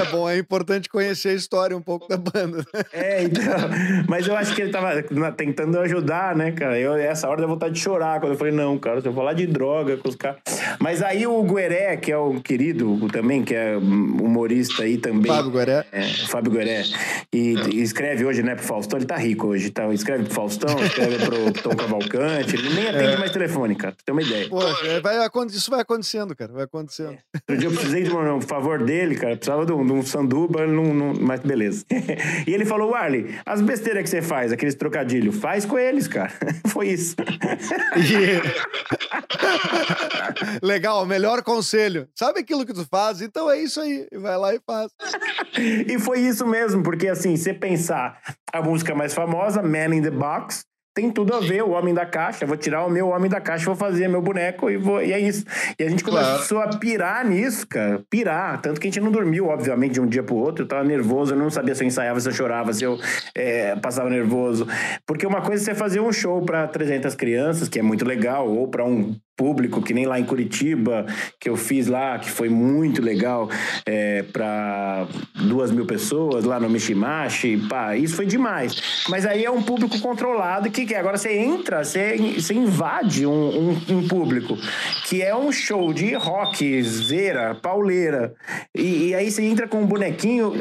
[0.01, 2.65] É bom, é importante conhecer a história um pouco da banda.
[2.93, 3.45] É, então.
[4.09, 5.03] Mas eu acho que ele tava
[5.37, 6.79] tentando ajudar, né, cara?
[6.79, 9.35] Eu, essa hora deu vontade de chorar quando eu falei, não, cara, se eu falar
[9.35, 10.39] de droga com os caras.
[10.81, 15.31] Mas aí o Gueré, que é o querido também, que é humorista aí também.
[15.31, 15.87] Fábio Gueré.
[15.93, 16.85] É, Fábio Gueré.
[17.33, 18.99] E, e, escreve hoje, né, pro Faustão.
[18.99, 19.87] Ele tá rico hoje, tá?
[19.93, 22.57] Escreve pro Faustão, escreve pro Tom Cavalcante.
[22.57, 23.17] Ele nem atende é.
[23.19, 23.95] mais telefone, cara.
[23.95, 24.49] Pra ter uma ideia.
[24.49, 25.17] Poxa, é, vai,
[25.49, 26.53] isso vai acontecendo, cara.
[26.53, 27.13] Vai acontecendo.
[27.13, 27.19] É.
[27.37, 29.37] Outro dia eu precisei de um, um favor dele, cara.
[29.37, 31.85] Precisava de um, de um sanduba, não, não, mas beleza.
[32.47, 36.33] e ele falou, Arley, as besteiras que você faz, aqueles trocadilhos, faz com eles, cara.
[36.69, 37.17] Foi isso.
[40.63, 42.09] Legal, melhor conselho.
[42.15, 43.21] Sabe aquilo que tu faz?
[43.21, 44.07] Então é isso aí.
[44.13, 44.91] Vai lá e faz.
[45.59, 48.21] e foi isso mesmo, porque assim, você pensar
[48.53, 50.65] a música mais famosa, Man in the Box,
[50.97, 52.47] tem tudo a ver, o homem da caixa.
[52.47, 55.21] Vou tirar o meu homem da caixa, vou fazer meu boneco e, vou, e é
[55.21, 55.45] isso.
[55.79, 56.75] E a gente começou claro.
[56.75, 58.03] a pirar nisso, cara.
[58.09, 58.63] Pirar.
[58.63, 60.65] Tanto que a gente não dormiu, obviamente, de um dia pro outro.
[60.65, 62.99] Eu tava nervoso, eu não sabia se eu ensaiava, se eu chorava, se eu
[63.35, 64.67] é, passava nervoso.
[65.07, 68.49] Porque uma coisa é você fazer um show para 300 crianças, que é muito legal,
[68.49, 71.07] ou para um público, que nem lá em Curitiba,
[71.39, 73.49] que eu fiz lá, que foi muito legal,
[73.85, 79.05] é, para duas mil pessoas lá no Mishimashi, pá, isso foi demais.
[79.09, 80.99] Mas aí é um público controlado, que, que é?
[80.99, 83.33] agora você entra, você, você invade um,
[83.71, 84.57] um, um, público,
[85.05, 88.35] que é um show de rock, zera, pauleira,
[88.75, 90.53] e, e aí você entra com um bonequinho,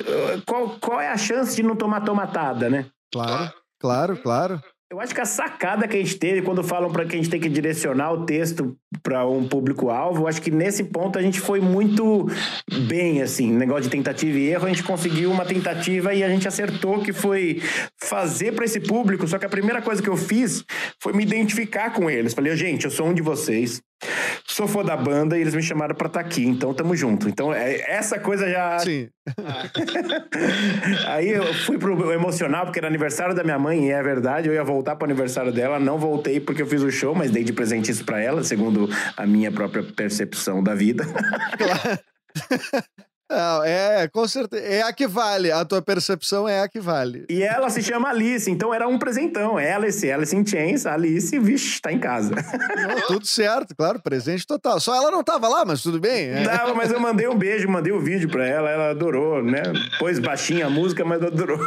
[0.45, 2.85] qual, qual é a chance de não tomar tomatada, né?
[3.11, 4.61] Claro, claro, claro.
[4.91, 7.29] Eu acho que a sacada que a gente teve quando falam para que a gente
[7.29, 11.59] tem que direcionar o texto para um público-alvo, acho que nesse ponto a gente foi
[11.59, 12.27] muito
[12.87, 16.47] bem, assim, negócio de tentativa e erro, a gente conseguiu uma tentativa e a gente
[16.47, 17.63] acertou que foi
[17.99, 19.27] fazer para esse público.
[19.27, 20.63] Só que a primeira coisa que eu fiz
[21.01, 22.35] foi me identificar com eles.
[22.35, 23.81] Falei, gente, eu sou um de vocês,
[24.55, 27.27] sou fã da banda e eles me chamaram para estar tá aqui, então tamo junto.
[27.27, 28.79] Então, é, essa coisa já.
[28.79, 29.09] Sim.
[31.07, 34.53] Aí eu fui pro emocional, porque era aniversário da minha mãe, e é verdade, eu
[34.53, 37.51] ia voltar pro aniversário dela, não voltei porque eu fiz o show, mas dei de
[37.51, 41.03] presente isso pra ela, segundo a minha própria percepção da vida.
[41.57, 41.99] Claro.
[43.29, 44.63] Não, é, com certeza.
[44.63, 45.51] É a que vale.
[45.51, 47.25] A tua percepção é a que vale.
[47.27, 49.57] E ela se chama Alice, então era um presentão.
[49.57, 52.35] Alice, Alice in Chains, Alice, vixe, tá em casa.
[52.35, 54.79] Não, tudo certo, claro, presente total.
[54.79, 56.29] Só ela não tava lá, mas tudo bem.
[56.29, 56.43] É.
[56.43, 59.63] Não, mas eu mandei um beijo, mandei o um vídeo pra ela, ela adorou, né?
[59.97, 61.59] Pôs baixinha a música, mas adorou.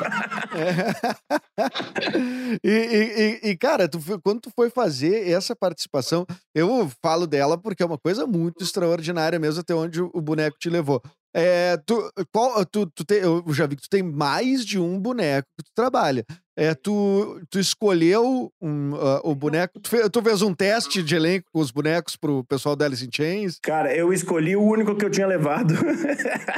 [0.55, 1.39] É.
[2.65, 7.83] E, e, e, cara, tu, quando tu foi fazer essa participação, eu falo dela porque
[7.83, 11.03] é uma coisa muito extraordinária mesmo, até onde o boneco te levou.
[11.41, 14.99] É, tu, qual, tu, tu tem, eu já vi que tu tem mais de um
[14.99, 16.25] boneco que tu trabalha.
[16.57, 19.79] É, tu, tu escolheu um, uh, o boneco.
[19.79, 23.07] Tu fez, tu fez, um teste de elenco com os bonecos pro pessoal da Alice
[23.07, 23.61] in Chains?
[23.63, 25.75] Cara, eu escolhi o único que eu tinha levado.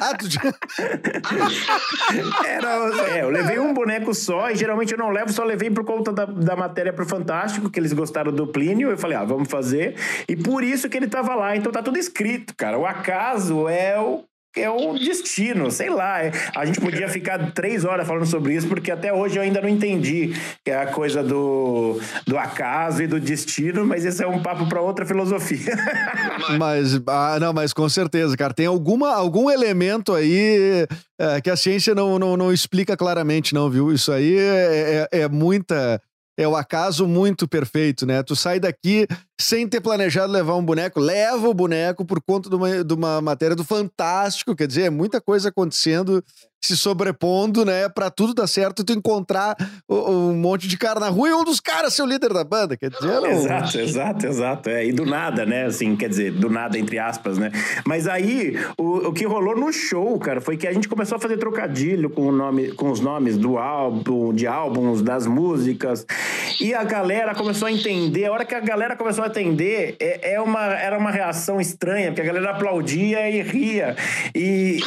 [0.00, 0.54] Ah, tu tinha...
[2.48, 5.84] Era, é, eu levei um boneco só e geralmente eu não levo, só levei por
[5.84, 8.88] conta da, da matéria pro Fantástico, que eles gostaram do Plínio.
[8.88, 9.96] Eu falei, ah, vamos fazer.
[10.26, 11.54] E por isso que ele tava lá.
[11.54, 12.78] Então tá tudo escrito, cara.
[12.78, 14.24] O acaso é o
[14.56, 16.18] é o destino, sei lá.
[16.56, 19.68] A gente podia ficar três horas falando sobre isso, porque até hoje eu ainda não
[19.68, 20.34] entendi
[20.64, 24.68] que é a coisa do, do acaso e do destino, mas esse é um papo
[24.68, 25.76] para outra filosofia.
[26.58, 30.86] mas, ah, não, mas com certeza, cara, tem alguma, algum elemento aí
[31.18, 33.92] é, que a ciência não, não, não explica claramente, não, viu?
[33.92, 36.00] Isso aí é, é, é muita
[36.38, 38.22] é o acaso muito perfeito, né?
[38.22, 39.06] Tu sai daqui
[39.40, 43.20] sem ter planejado levar um boneco, leva o boneco por conta de uma, de uma
[43.20, 46.22] matéria do Fantástico, quer dizer, é muita coisa acontecendo
[46.62, 49.56] se sobrepondo, né, para tudo dar certo, tu encontrar
[49.88, 52.76] um monte de cara na rua e um dos caras ser o líder da banda,
[52.76, 53.26] quer dizer, não...
[53.26, 57.38] Exato, exato, exato, é, e do nada, né, assim, quer dizer, do nada, entre aspas,
[57.38, 57.50] né,
[57.86, 61.18] mas aí, o, o que rolou no show, cara, foi que a gente começou a
[61.18, 66.04] fazer trocadilho com, o nome, com os nomes do álbum, de álbuns, das músicas,
[66.60, 70.34] e a galera começou a entender, a hora que a galera começou a entender, é,
[70.34, 73.96] é uma, era uma reação estranha, porque a galera aplaudia e ria,
[74.34, 74.80] e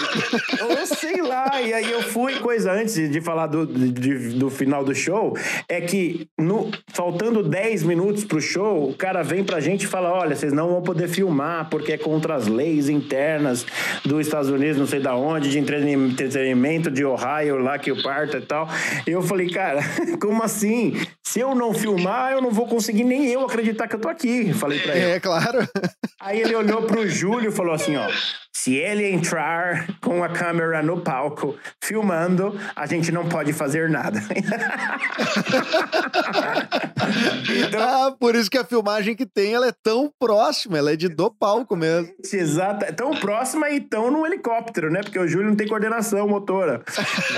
[0.60, 4.84] eu sei lá, e aí eu fui, coisa antes de falar do, de, do final
[4.84, 5.36] do show,
[5.68, 10.12] é que no, faltando 10 minutos pro show, o cara vem pra gente e fala:
[10.12, 13.66] olha, vocês não vão poder filmar porque é contra as leis internas
[14.06, 18.38] dos Estados Unidos, não sei da onde, de entretenimento de Ohio, lá que o parto
[18.38, 18.68] e tal.
[19.06, 19.82] Eu falei, cara,
[20.22, 20.96] como assim?
[21.24, 24.33] Se eu não filmar, eu não vou conseguir nem eu acreditar que eu tô aqui.
[24.54, 25.12] Falei pra ele.
[25.12, 25.68] É, claro.
[26.20, 28.08] Aí ele olhou pro Júlio e falou assim, ó,
[28.56, 34.22] se ele entrar com a câmera no palco filmando, a gente não pode fazer nada.
[37.68, 40.96] então, ah, por isso que a filmagem que tem, ela é tão próxima, ela é
[40.96, 42.14] de do palco mesmo.
[42.32, 45.02] Exato, tão próxima e tão no helicóptero, né?
[45.02, 46.84] Porque o Júlio não tem coordenação motora.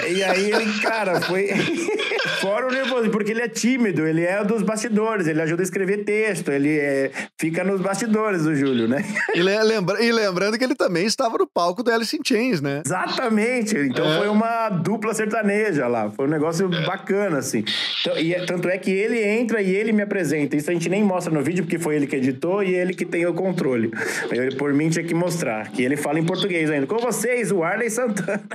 [0.08, 1.50] e aí ele, cara, foi
[2.46, 6.04] fora o nervoso, porque ele é tímido, ele é dos bastidores, ele ajuda a escrever
[6.06, 7.10] texto, ele é...
[7.40, 9.04] fica nos bastidores, o Júlio, né?
[9.34, 10.04] e, lembra...
[10.04, 12.84] e lembrando que ele também estava no palco do Alice in Chains, né?
[12.86, 13.76] Exatamente.
[13.76, 14.18] Então é.
[14.20, 16.12] foi uma dupla sertaneja lá.
[16.12, 16.86] Foi um negócio é.
[16.86, 17.64] bacana, assim.
[18.02, 20.56] Então, e é, tanto é que ele entra e ele me apresenta.
[20.56, 23.06] Isso a gente nem mostra no vídeo, porque foi ele que editou e ele que
[23.06, 23.92] tem o controle.
[24.32, 25.72] Eu, por mim, tinha que mostrar.
[25.72, 26.86] Que ele fala em português ainda.
[26.86, 28.44] Com vocês, o Arley Santana.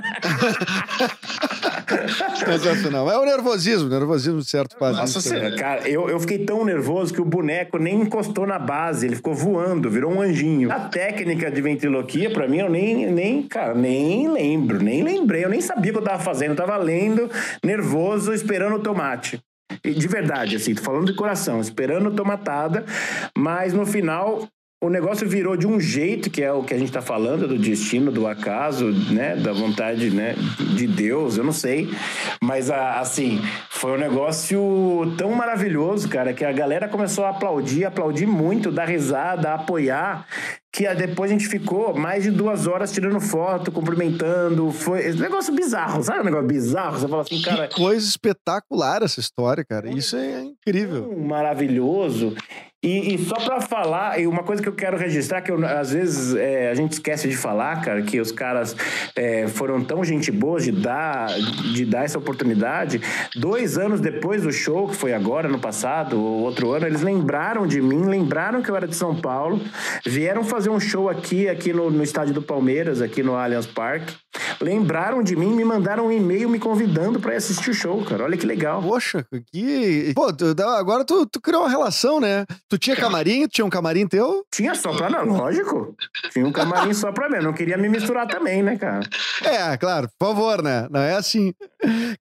[2.37, 3.11] Sensacional.
[3.11, 7.21] É o nervosismo, nervosismo certo faz Nossa senhora, cara, eu, eu fiquei tão nervoso que
[7.21, 10.71] o boneco nem encostou na base, ele ficou voando, virou um anjinho.
[10.71, 15.49] A técnica de ventriloquia, pra mim, eu nem, nem, cara, nem lembro, nem lembrei, eu
[15.49, 17.29] nem sabia o que eu tava fazendo, eu tava lendo,
[17.63, 19.39] nervoso, esperando o tomate.
[19.83, 22.85] De verdade, assim, tô falando de coração, esperando tomatada,
[23.37, 24.47] mas no final
[24.83, 27.57] o negócio virou de um jeito que é o que a gente está falando do
[27.57, 30.35] destino, do acaso, né, da vontade, né,
[30.75, 31.87] de Deus, eu não sei,
[32.41, 33.39] mas assim
[33.81, 34.61] foi um negócio
[35.17, 40.27] tão maravilhoso, cara, que a galera começou a aplaudir, aplaudir muito, dar risada, apoiar
[40.71, 44.71] que depois a gente ficou mais de duas horas tirando foto, cumprimentando.
[44.71, 46.99] Foi esse negócio bizarro, sabe um negócio bizarro?
[46.99, 47.67] Você fala assim, cara.
[47.67, 49.89] Que coisa espetacular essa história, cara.
[49.89, 51.13] Isso é incrível.
[51.17, 52.35] Maravilhoso.
[52.83, 55.91] E, e, só para falar, e uma coisa que eu quero registrar, que eu, às
[55.91, 58.75] vezes é, a gente esquece de falar, cara, que os caras
[59.15, 61.27] é, foram tão gente boas de dar,
[61.73, 62.99] de dar essa oportunidade.
[63.35, 67.67] Dois anos depois do show, que foi agora, no passado, ou outro ano, eles lembraram
[67.67, 69.61] de mim, lembraram que eu era de São Paulo,
[70.03, 74.15] vieram fazer um show aqui, aqui no, no estádio do Palmeiras, aqui no Allianz Parque.
[74.59, 78.23] Lembraram de mim, me mandaram um e-mail me convidando para assistir o show, cara.
[78.23, 78.81] Olha que legal.
[78.81, 80.13] Poxa, que.
[80.15, 80.27] Pô,
[80.63, 82.45] agora tu, tu criou uma relação, né?
[82.71, 83.45] Tu tinha camarim?
[83.49, 84.45] Tinha um camarim teu?
[84.49, 85.93] Tinha só pra não, lógico.
[86.31, 87.35] Tinha um camarim só pra mim.
[87.35, 89.01] Eu não queria me misturar também, né, cara?
[89.43, 90.87] É, claro, por favor, né?
[90.89, 91.53] Não é assim.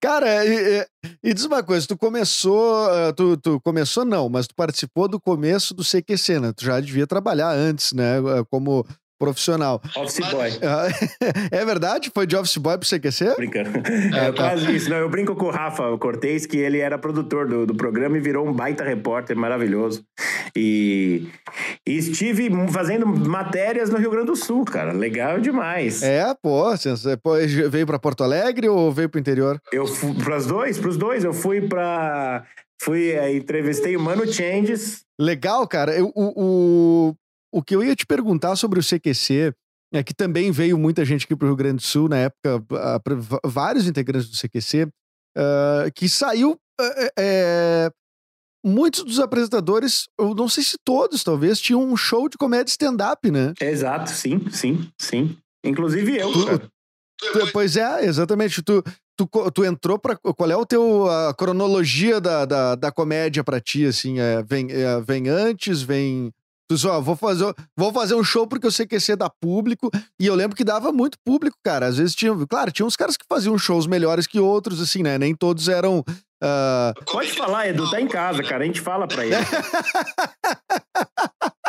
[0.00, 0.84] Cara, e,
[1.22, 2.92] e, diz uma coisa, tu começou.
[2.92, 6.52] Eh, tu, tu começou, não, mas tu participou do começo do CQC, né?
[6.52, 8.18] Tu já devia trabalhar antes, né?
[8.18, 8.84] Eh, como
[9.20, 9.83] profissional.
[9.94, 10.50] Office boy.
[11.52, 12.11] É verdade?
[12.12, 13.37] Foi de office boy pro CQC?
[13.37, 13.70] Brincando.
[14.16, 14.88] É, é quase isso.
[14.88, 18.20] Não, eu brinco com o Rafa Cortez, que ele era produtor do, do programa e
[18.20, 20.02] virou um baita repórter maravilhoso.
[20.56, 21.28] E,
[21.87, 24.92] e estive fazendo matérias no Rio Grande do Sul, cara.
[24.92, 26.02] Legal demais.
[26.02, 26.70] É, pô.
[26.70, 27.18] Você
[27.68, 29.61] veio para Porto Alegre ou veio pro interior?
[29.70, 31.24] Eu fui pros dois, pros dois.
[31.24, 32.44] Eu fui para
[32.83, 35.04] Fui, aí, entrevistei o Mano Changes.
[35.20, 35.94] Legal, cara.
[35.94, 37.14] Eu, o, o
[37.62, 39.52] que eu ia te perguntar sobre o CQC
[39.92, 42.64] é que também veio muita gente aqui para o Rio Grande do Sul na época,
[43.44, 46.52] vários integrantes do CQC, uh, que saiu.
[46.80, 47.90] Uh, é,
[48.64, 53.30] muitos dos apresentadores, eu não sei se todos, talvez, tinham um show de comédia stand-up,
[53.30, 53.52] né?
[53.60, 55.36] Exato, sim, sim, sim.
[55.64, 56.32] Inclusive eu.
[56.32, 56.58] Tu,
[57.32, 58.62] tu, pois é, exatamente.
[58.62, 58.82] Tu,
[59.16, 63.60] tu, tu entrou para qual é o teu a cronologia da, da, da comédia para
[63.60, 66.32] ti assim é, vem é, vem antes vem
[66.76, 69.90] Só, vou fazer, vou fazer um show porque eu sei que ia ser da público.
[70.18, 71.87] E eu lembro que dava muito público, cara.
[71.87, 72.35] Às vezes tinha.
[72.48, 75.18] Claro, tinha uns caras que faziam shows melhores que outros, assim, né?
[75.18, 76.04] Nem todos eram.
[76.42, 77.04] Uh...
[77.04, 78.64] Pode falar, Edu, tá em casa, cara.
[78.64, 79.37] A gente fala pra ele.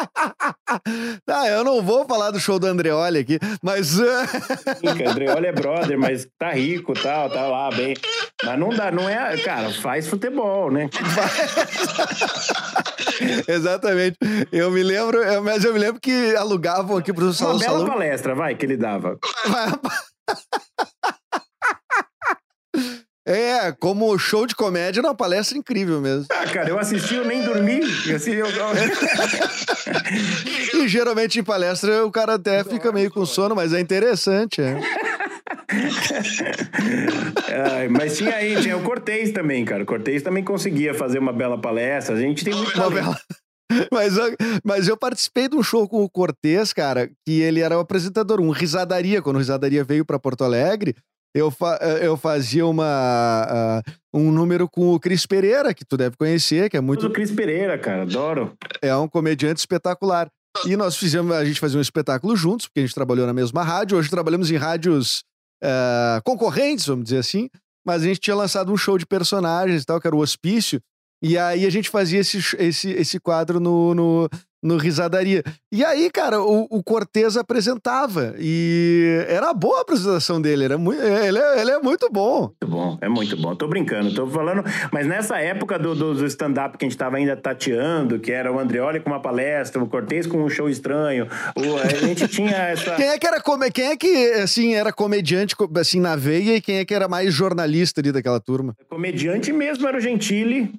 [1.25, 3.99] tá, eu não vou falar do show do Andreoli aqui, mas.
[5.07, 7.95] Andreoli é brother, mas tá rico tal, tá lá bem.
[8.43, 9.37] Mas não dá, não é.
[9.37, 10.89] Cara, faz futebol, né?
[13.47, 14.17] Exatamente.
[14.51, 17.55] Eu me lembro, mas eu me lembro que alugavam aqui pro salão.
[17.55, 17.93] Uma bela salão.
[17.93, 19.17] palestra, vai, que ele dava.
[23.31, 26.25] É, como show de comédia, uma palestra incrível mesmo.
[26.29, 27.79] Ah, cara, eu assisti, eu nem dormi.
[28.13, 28.47] Assim, eu...
[30.73, 34.77] e geralmente em palestra o cara até fica meio com sono, mas é interessante, é.
[37.89, 39.83] mas tinha aí, tinha o Cortez também, cara.
[39.83, 42.15] O Cortez também conseguia fazer uma bela palestra.
[42.15, 42.75] A gente tem muito.
[42.75, 43.17] Uma bela...
[43.89, 47.77] Mas eu, mas eu participei de um show com o Cortez, cara, que ele era
[47.77, 49.21] o apresentador, um Risadaria.
[49.21, 50.93] Quando o Risadaria veio para Porto Alegre,
[51.33, 56.17] eu, fa eu fazia uma, uh, um número com o Cris Pereira, que tu deve
[56.17, 57.07] conhecer, que é muito.
[57.07, 58.53] O Cris Pereira, cara, adoro.
[58.81, 60.29] É um comediante espetacular.
[60.65, 63.63] E nós fizemos, a gente fazia um espetáculo juntos, porque a gente trabalhou na mesma
[63.63, 63.97] rádio.
[63.97, 65.23] Hoje trabalhamos em rádios
[65.63, 67.49] uh, concorrentes, vamos dizer assim,
[67.85, 70.81] mas a gente tinha lançado um show de personagens e tal, que era o Hospício.
[71.21, 74.29] E aí a gente fazia esse, esse, esse quadro no, no,
[74.61, 75.43] no Risadaria.
[75.71, 78.35] E aí, cara, o, o Cortez apresentava.
[78.39, 80.65] E era boa a apresentação dele.
[80.65, 82.51] Era muito, ele, é, ele é muito bom.
[82.61, 83.55] Muito bom, é muito bom.
[83.55, 84.63] Tô brincando, tô falando.
[84.91, 88.51] Mas nessa época do, do, do stand-up que a gente tava ainda tateando, que era
[88.51, 92.55] o Andreoli com uma palestra, o Cortez com um show estranho, o, a gente tinha
[92.69, 92.95] essa.
[92.95, 93.71] Quem é que era come...
[93.71, 97.33] Quem é que assim, era comediante assim, na veia e quem é que era mais
[97.33, 98.75] jornalista ali daquela turma?
[98.89, 100.71] Comediante mesmo era o Gentili.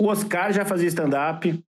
[0.00, 1.62] O Oscar já fazia stand-up.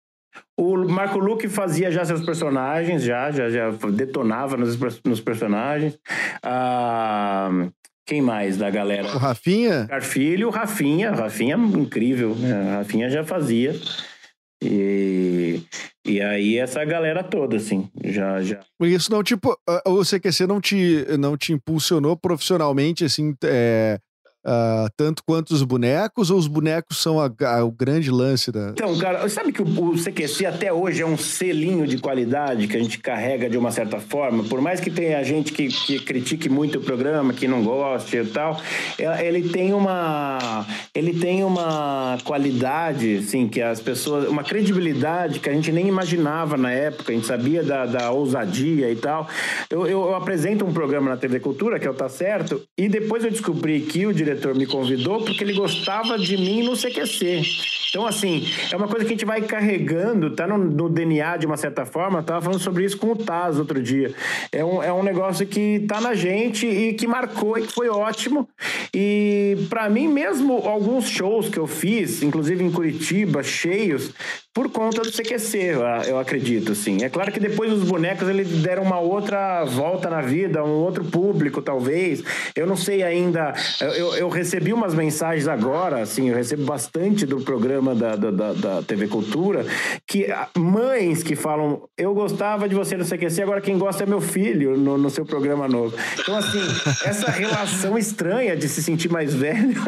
[0.58, 5.98] O Marco Luque fazia já seus personagens, já, já, já detonava nos, nos personagens.
[6.42, 7.50] Ah,
[8.06, 9.08] quem mais da galera?
[9.16, 9.86] O Rafinha?
[9.88, 11.12] Carfilho, Rafinha.
[11.12, 12.36] Rafinha, incrível.
[12.36, 12.78] Né?
[12.78, 13.80] Rafinha já fazia.
[14.64, 15.62] E,
[16.06, 18.60] e aí essa galera toda, assim, já, já.
[18.82, 24.00] Isso não, tipo, o CQC não te, não te impulsionou profissionalmente, assim, é,
[24.46, 28.72] Uh, tanto quanto os bonecos, ou os bonecos são a, a, o grande lance da.
[28.72, 32.76] Então, cara, sabe que o, o, CQC até hoje é um selinho de qualidade que
[32.76, 36.50] a gente carrega de uma certa forma, por mais que tenha gente que, que critique
[36.50, 38.60] muito o programa, que não goste e tal,
[39.00, 40.66] é, ele tem uma.
[40.94, 44.28] Ele tem uma qualidade, assim, que as pessoas.
[44.28, 48.92] uma credibilidade que a gente nem imaginava na época, a gente sabia da, da ousadia
[48.92, 49.26] e tal.
[49.70, 52.90] Eu, eu, eu apresento um programa na TV Cultura, que é o Tá Certo, e
[52.90, 56.76] depois eu descobri que o diretor diretor me convidou porque ele gostava de mim no
[56.76, 57.42] CQC.
[57.90, 61.46] Então, assim, é uma coisa que a gente vai carregando, tá no, no DNA de
[61.46, 62.20] uma certa forma.
[62.20, 64.14] Eu tava falando sobre isso com o Taz outro dia.
[64.52, 67.90] É um, é um negócio que tá na gente e que marcou e que foi
[67.90, 68.50] ótimo.
[68.92, 74.12] E para mim, mesmo alguns shows que eu fiz, inclusive em Curitiba, cheios,
[74.54, 75.74] por conta do CQC,
[76.08, 77.04] eu acredito, assim.
[77.04, 81.04] É claro que depois os bonecos eles deram uma outra volta na vida, um outro
[81.04, 82.22] público, talvez.
[82.56, 83.54] Eu não sei ainda.
[83.82, 88.84] Eu, eu recebi umas mensagens agora, assim, eu recebo bastante do programa da, da, da,
[88.84, 89.66] TV Cultura,
[90.06, 94.22] que mães que falam, eu gostava de você no CQC, agora quem gosta é meu
[94.22, 95.96] filho no, no seu programa novo.
[96.20, 96.62] Então, assim,
[97.06, 99.74] essa relação estranha de se sentir mais velho.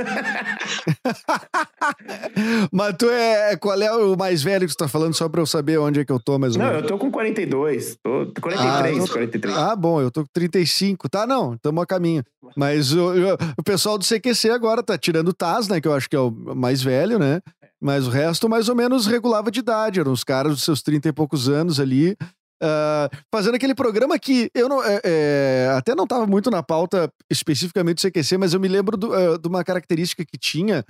[2.72, 3.56] Mas tu é.
[3.58, 4.55] Qual é o mais velho?
[4.56, 6.56] Velho que você tá falando só pra eu saber onde é que eu tô mais
[6.56, 6.74] ou menos?
[6.74, 7.98] Não, eu tô com 42.
[8.02, 9.14] Tô 43, ah, tô...
[9.14, 9.58] 43.
[9.58, 11.10] Ah, bom, eu tô com 35.
[11.10, 12.24] Tá, não, tamo a caminho.
[12.56, 13.12] Mas o,
[13.58, 15.82] o pessoal do CQC agora tá tirando o Taz, né?
[15.82, 17.42] Que eu acho que é o mais velho, né?
[17.82, 20.00] Mas o resto mais ou menos regulava de idade.
[20.00, 22.16] Eram os caras dos seus 30 e poucos anos ali.
[22.64, 27.12] Uh, fazendo aquele programa que eu não, é, é, até não estava muito na pauta
[27.30, 30.86] especificamente do CQC, mas eu me lembro do, uh, de uma característica que tinha.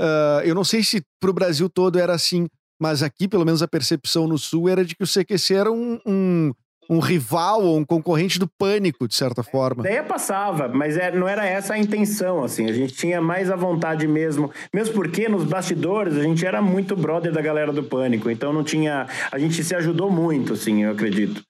[0.00, 2.48] Uh, eu não sei se para o Brasil todo era assim,
[2.80, 6.00] mas aqui, pelo menos, a percepção no Sul era de que o CQC era um,
[6.06, 6.52] um,
[6.90, 9.84] um rival ou um concorrente do pânico, de certa forma.
[9.84, 12.68] A ideia passava, mas é, não era essa a intenção, assim.
[12.68, 14.50] A gente tinha mais a vontade mesmo.
[14.74, 18.28] Mesmo porque nos bastidores a gente era muito brother da galera do pânico.
[18.28, 19.06] Então não tinha.
[19.30, 21.40] A gente se ajudou muito, assim, eu acredito.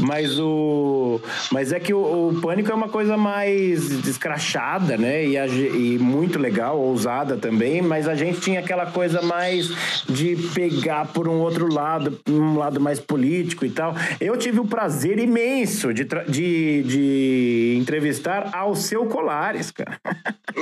[0.00, 1.20] Mas o.
[1.50, 5.26] Mas é que o, o pânico é uma coisa mais descrachada, né?
[5.26, 7.82] E, a, e muito legal, ousada também.
[7.82, 9.72] Mas a gente tinha aquela coisa mais
[10.08, 13.92] de pegar por um outro lado, um lado mais político e tal.
[14.20, 19.98] Eu tive o prazer prazer imenso de, de, de entrevistar ao seu Colares, cara.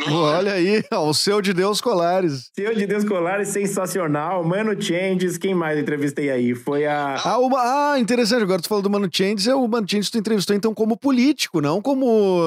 [0.08, 2.48] Olha aí, ao seu de Deus Colares.
[2.54, 4.44] Seu de Deus Colares, sensacional.
[4.44, 6.54] Mano Changes, quem mais entrevistei aí?
[6.54, 7.16] Foi a.
[7.24, 7.58] Ah, uma...
[7.94, 8.44] ah interessante.
[8.44, 11.60] Agora tu falou do Mano Changes, é o Mano Changes tu entrevistou então como político,
[11.60, 12.42] não como.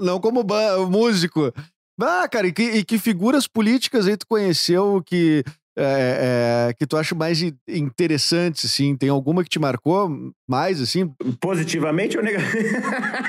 [0.00, 0.42] Não como
[0.88, 1.52] músico.
[2.00, 5.44] Ah, cara, e que, e que figuras políticas aí tu conheceu que
[5.80, 8.96] é, é, que tu acha mais interessante, assim?
[8.96, 10.10] Tem alguma que te marcou
[10.48, 11.08] mais, assim?
[11.40, 12.68] Positivamente ou negativamente?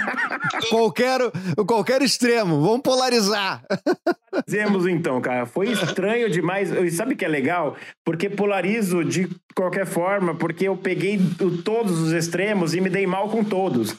[0.69, 1.19] qualquer,
[1.67, 3.63] qualquer extremo, vamos polarizar.
[4.45, 5.45] Fizemos então, cara.
[5.45, 6.69] Foi estranho demais.
[6.95, 7.75] Sabe o que é legal?
[8.05, 11.19] Porque polarizo de qualquer forma, porque eu peguei
[11.63, 13.95] todos os extremos e me dei mal com todos.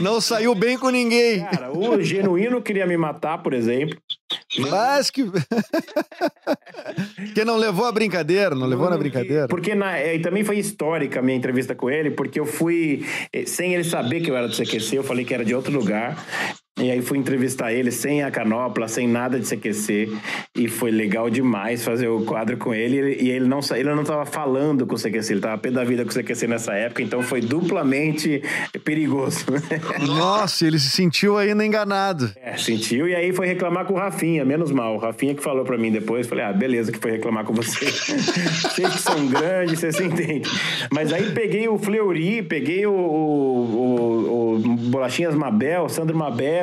[0.00, 1.44] Não saiu bem com ninguém.
[1.44, 3.96] Cara, o genuíno queria me matar, por exemplo.
[4.58, 5.24] Mas que.
[7.34, 9.48] que não levou a brincadeira, não levou na brincadeira.
[9.48, 13.44] Porque na, e também foi histórica a minha entrevista com ele, porque eu fui, eh,
[13.46, 16.16] sem ele saber que eu era do CQC, eu falei que era de outro lugar.
[16.78, 20.16] E aí fui entrevistar ele sem a canopla, sem nada de CQC.
[20.56, 23.18] E foi legal demais fazer o quadro com ele.
[23.20, 26.04] E ele não ele não estava falando com o CQC, ele estava pé da vida
[26.04, 28.42] com o CQC nessa época, então foi duplamente
[28.84, 29.44] perigoso.
[30.06, 32.32] Nossa, ele se sentiu ainda enganado.
[32.36, 34.96] É, sentiu e aí foi reclamar com o Rafinha, menos mal.
[34.96, 37.86] O Rafinha que falou para mim depois, falei, ah, beleza que foi reclamar com você.
[38.70, 40.48] Vocês que são grandes, você se entende.
[40.92, 44.58] Mas aí peguei o Fleury, peguei o, o, o,
[44.90, 46.59] Bolachinhas Mabel, Sandro Mabel,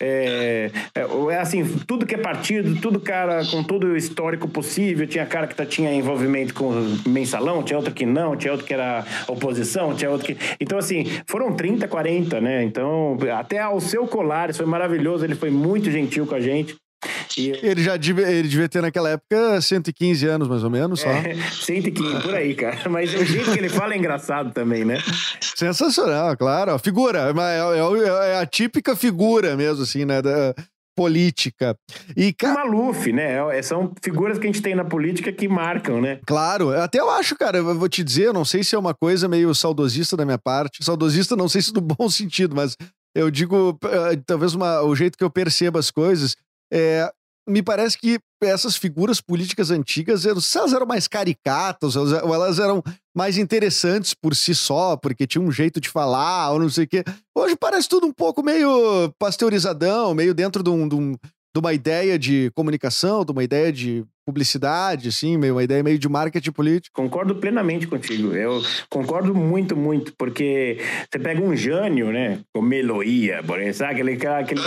[0.00, 5.06] é, é, é, assim, tudo que é partido, tudo cara com todo o histórico possível.
[5.06, 6.70] Tinha cara que tá, tinha envolvimento com
[7.06, 10.36] mensalão, tinha outro que não, tinha outro que era oposição, tinha outro que.
[10.60, 12.62] Então, assim, foram 30, 40, né?
[12.64, 16.76] Então, até ao seu Colares foi maravilhoso, ele foi muito gentil com a gente.
[17.36, 21.08] Ele já devia, ele devia ter naquela época 115 anos, mais ou menos, só.
[21.08, 22.88] É, 115, por aí, cara.
[22.88, 24.98] Mas o jeito que ele fala é engraçado também, né?
[25.40, 26.78] Sensacional, claro.
[26.78, 30.20] Figura, é, é, é a típica figura mesmo, assim, né?
[30.22, 30.54] Da,
[30.94, 31.76] política.
[32.16, 32.52] E ca...
[32.52, 33.56] Maluf, né?
[33.56, 36.20] É, são figuras que a gente tem na política que marcam, né?
[36.26, 39.28] Claro, até eu acho, cara, eu vou te dizer, não sei se é uma coisa
[39.28, 40.84] meio saudosista da minha parte.
[40.84, 42.76] Saudosista, não sei se no bom sentido, mas
[43.14, 46.36] eu digo, eh, talvez uma, o jeito que eu percebo as coisas.
[46.72, 47.12] É,
[47.48, 52.82] me parece que essas figuras políticas antigas, elas eram mais caricatas, ou elas eram
[53.14, 56.88] mais interessantes por si só, porque tinha um jeito de falar, ou não sei o
[56.88, 57.04] quê.
[57.36, 61.72] Hoje parece tudo um pouco meio pasteurizadão, meio dentro de, um, de, um, de uma
[61.72, 66.52] ideia de comunicação, de uma ideia de publicidade, assim, meio, uma ideia meio de marketing
[66.52, 66.94] político.
[66.94, 68.34] Concordo plenamente contigo.
[68.34, 70.78] Eu concordo muito, muito, porque
[71.10, 72.40] você pega um Jânio, né?
[72.56, 73.92] O Meloia, por exemplo, sabe?
[73.92, 74.60] Aquele, aquele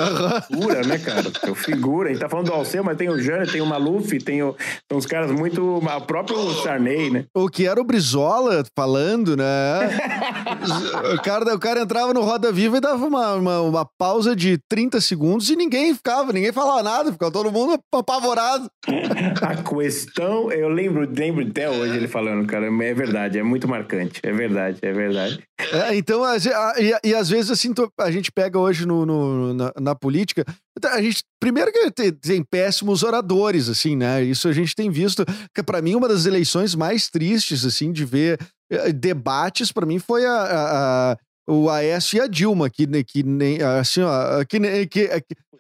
[0.47, 1.51] figura, né, cara?
[1.51, 2.09] O figura.
[2.09, 4.55] A gente tá falando do Alceu, mas tem o Jânio, tem o Maluf, tem, o,
[4.87, 5.77] tem uns caras muito.
[5.77, 7.25] O próprio Sarney, né?
[7.33, 9.45] O que era o Brizola falando, né?
[11.13, 14.59] o, cara, o cara entrava no Roda Viva e dava uma, uma, uma pausa de
[14.69, 18.69] 30 segundos e ninguém ficava, ninguém falava nada, ficava todo mundo apavorado.
[19.45, 24.19] A questão, eu lembro, lembro até hoje ele falando, cara, é verdade, é muito marcante,
[24.23, 25.39] é verdade, é verdade.
[25.71, 29.53] É, então, a, a, e, e, às vezes, assim, a gente pega hoje no, no
[29.53, 30.43] na, na, política,
[30.83, 34.23] a gente, primeiro que tem, tem, péssimos oradores, assim, né?
[34.23, 35.23] Isso a gente tem visto,
[35.53, 38.39] que para mim uma das eleições mais tristes, assim, de ver
[38.71, 41.17] eh, debates, para mim foi a, a,
[41.47, 45.07] o Aécio e a Dilma, que, que nem, assim, ó, que, que,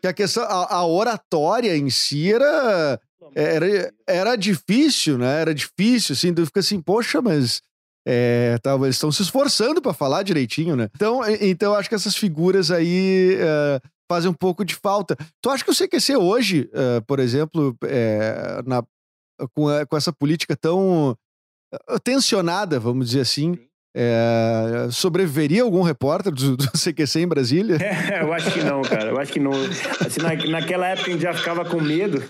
[0.01, 2.99] que a questão, a, a oratória em si era
[3.33, 5.41] era, era difícil, né?
[5.41, 7.61] Era difícil, assim, tu fica assim, poxa, mas
[8.07, 10.89] é, tá, eles estão se esforçando para falar direitinho, né?
[10.95, 15.17] Então, então acho que essas figuras aí uh, fazem um pouco de falta.
[15.41, 18.83] Tu acha que o CQC hoje, uh, por exemplo, é, na,
[19.53, 21.17] com, com essa política tão
[22.03, 23.57] tensionada, vamos dizer assim,
[23.97, 27.77] é, sobreviveria algum repórter do, do, CQC em Brasília?
[27.77, 29.05] É, eu acho que não, cara.
[29.05, 29.51] Eu acho que não.
[30.05, 32.21] Assim, na, naquela época a gente já ficava com medo.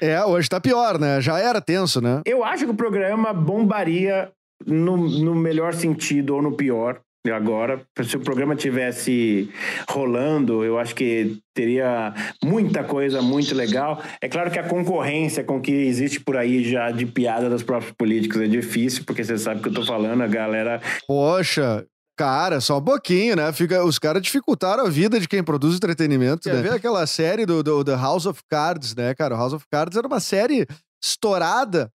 [0.00, 1.20] é, hoje tá pior, né?
[1.20, 2.22] Já era tenso, né?
[2.26, 4.32] Eu acho que o programa bombaria
[4.66, 7.00] no, no melhor sentido ou no pior
[7.32, 7.80] agora.
[8.04, 9.50] Se o programa tivesse
[9.88, 12.12] rolando, eu acho que teria
[12.42, 14.02] muita coisa muito legal.
[14.20, 17.92] É claro que a concorrência com que existe por aí já de piada dos próprios
[17.92, 20.80] políticos é difícil, porque você sabe o que eu tô falando, a galera.
[21.06, 23.52] Poxa, Cara, só um pouquinho, né?
[23.52, 26.48] Fica, os caras dificultaram a vida de quem produz entretenimento.
[26.48, 26.62] Quer né?
[26.62, 29.34] ver aquela série do, do, do, House of Cards, né, cara?
[29.34, 30.64] O House of Cards era uma série
[31.02, 31.90] estourada,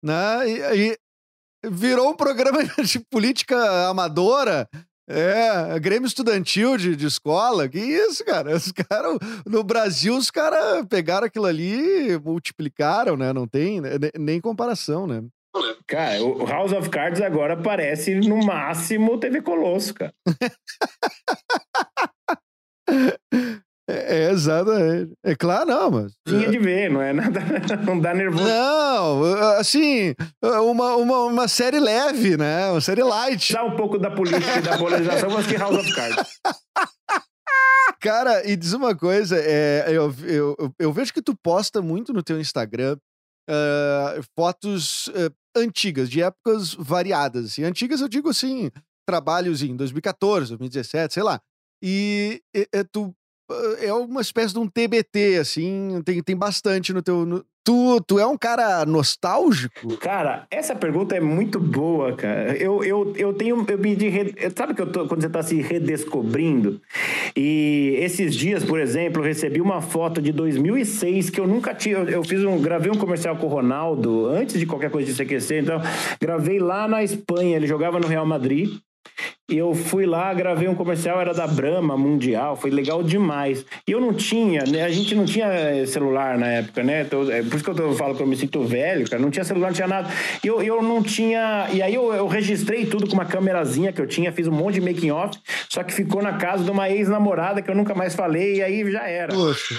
[0.00, 0.48] né?
[0.48, 0.98] E, e
[1.70, 4.68] virou um programa de política amadora.
[5.06, 7.68] É, Grêmio Estudantil de, de escola.
[7.68, 8.56] Que isso, cara?
[8.56, 13.32] Os caras, no Brasil, os caras pegaram aquilo ali multiplicaram, né?
[13.32, 13.90] Não tem né?
[14.18, 15.22] nem comparação, né?
[15.86, 20.12] Cara, o House of Cards agora parece no máximo TV Colosso, cara.
[23.88, 25.12] É, é, exatamente.
[25.22, 26.12] É claro, não, mas.
[26.26, 27.40] Tinha de ver, não é nada.
[27.84, 28.44] Não dá nervoso.
[28.44, 29.24] Não,
[29.58, 32.70] assim, uma, uma, uma série leve, né?
[32.70, 33.52] Uma série light.
[33.52, 36.40] Dá um pouco da política e da polarização, mas que House of Cards.
[38.00, 42.22] Cara, e diz uma coisa, é, eu, eu, eu vejo que tu posta muito no
[42.22, 42.98] teu Instagram
[43.48, 47.46] uh, fotos uh, antigas, de épocas variadas.
[47.46, 47.64] Assim.
[47.64, 48.70] Antigas eu digo assim,
[49.06, 51.40] trabalhos em 2014, 2017, sei lá.
[51.82, 53.14] E, e, e tu
[53.80, 57.26] é uma espécie de um TBT, assim, tem, tem bastante no teu.
[57.26, 57.44] No...
[57.64, 59.96] Tu, tu é um cara nostálgico?
[59.96, 62.54] Cara, essa pergunta é muito boa, cara.
[62.58, 63.64] Eu, eu, eu tenho.
[63.66, 64.10] Eu me de,
[64.54, 66.78] sabe que eu tô, quando você tá se redescobrindo?
[67.34, 71.96] E esses dias, por exemplo, eu recebi uma foto de 2006 que eu nunca tinha.
[71.96, 72.60] Eu, fiz um.
[72.60, 75.80] Gravei um comercial com o Ronaldo antes de qualquer coisa de CQC, então
[76.20, 77.56] gravei lá na Espanha.
[77.56, 78.78] Ele jogava no Real Madrid.
[79.46, 83.62] E eu fui lá, gravei um comercial, era da Brahma Mundial, foi legal demais.
[83.86, 84.84] E eu não tinha, né?
[84.84, 87.02] A gente não tinha eh, celular na época, né?
[87.02, 89.20] Então, é por isso que eu, tô, eu falo que eu me sinto velho, cara.
[89.20, 90.08] Não tinha celular, não tinha nada.
[90.42, 91.68] E eu, eu não tinha.
[91.74, 94.76] E aí eu, eu registrei tudo com uma câmerazinha que eu tinha, fiz um monte
[94.76, 95.38] de making off,
[95.68, 98.90] só que ficou na casa de uma ex-namorada que eu nunca mais falei, e aí
[98.90, 99.34] já era.
[99.34, 99.74] Poxa.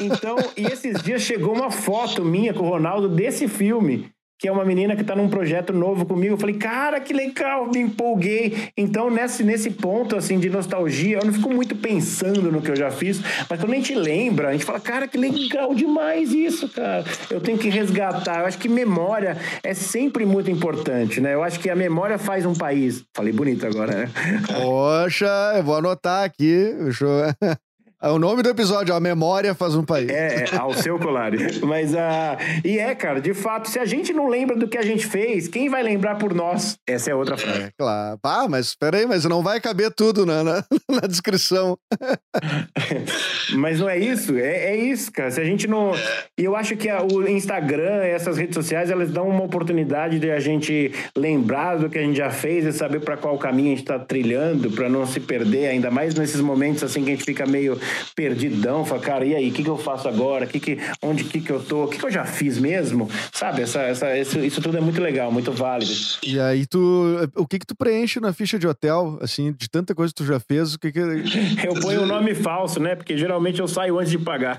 [0.00, 4.13] Então, e esses dias chegou uma foto minha com o Ronaldo desse filme.
[4.38, 6.34] Que é uma menina que está num projeto novo comigo.
[6.34, 8.68] Eu falei, cara, que legal, me empolguei.
[8.76, 12.76] Então, nesse, nesse ponto, assim, de nostalgia, eu não fico muito pensando no que eu
[12.76, 16.68] já fiz, mas quando a gente lembra, a gente fala, cara, que legal demais isso,
[16.68, 17.04] cara.
[17.30, 18.40] Eu tenho que resgatar.
[18.40, 21.34] Eu acho que memória é sempre muito importante, né?
[21.34, 23.04] Eu acho que a memória faz um país.
[23.14, 24.10] Falei bonito agora, né?
[24.46, 26.74] Poxa, eu vou anotar aqui.
[26.82, 27.56] Deixa eu...
[28.04, 30.10] É o nome do episódio, a memória faz um país.
[30.10, 31.38] É, é ao seu Colari.
[31.64, 34.82] Mas, uh, e é, cara, de fato, se a gente não lembra do que a
[34.82, 36.76] gente fez, quem vai lembrar por nós?
[36.86, 37.62] Essa é outra frase.
[37.62, 38.18] É, claro.
[38.22, 41.78] Ah, mas peraí, mas não vai caber tudo na, na, na descrição.
[43.56, 44.36] mas não é isso?
[44.36, 45.30] É, é, isso, cara.
[45.30, 45.92] Se a gente não.
[46.38, 50.30] E eu acho que a, o Instagram, essas redes sociais, elas dão uma oportunidade de
[50.30, 53.70] a gente lembrar do que a gente já fez e saber para qual caminho a
[53.70, 57.24] gente está trilhando, para não se perder, ainda mais nesses momentos assim que a gente
[57.24, 57.80] fica meio
[58.14, 60.46] perdidão, fala, cara, e aí, o que, que eu faço agora?
[60.46, 61.84] Que que, onde que, que eu tô?
[61.84, 63.08] O que, que eu já fiz mesmo?
[63.32, 65.92] Sabe, essa, essa, isso, isso tudo é muito legal, muito válido.
[66.22, 69.94] E aí, tu, o que que tu preenche na ficha de hotel, assim, de tanta
[69.94, 71.00] coisa que tu já fez, o que que...
[71.00, 72.94] eu ponho um nome falso, né?
[72.94, 74.58] Porque geralmente eu saio antes de pagar.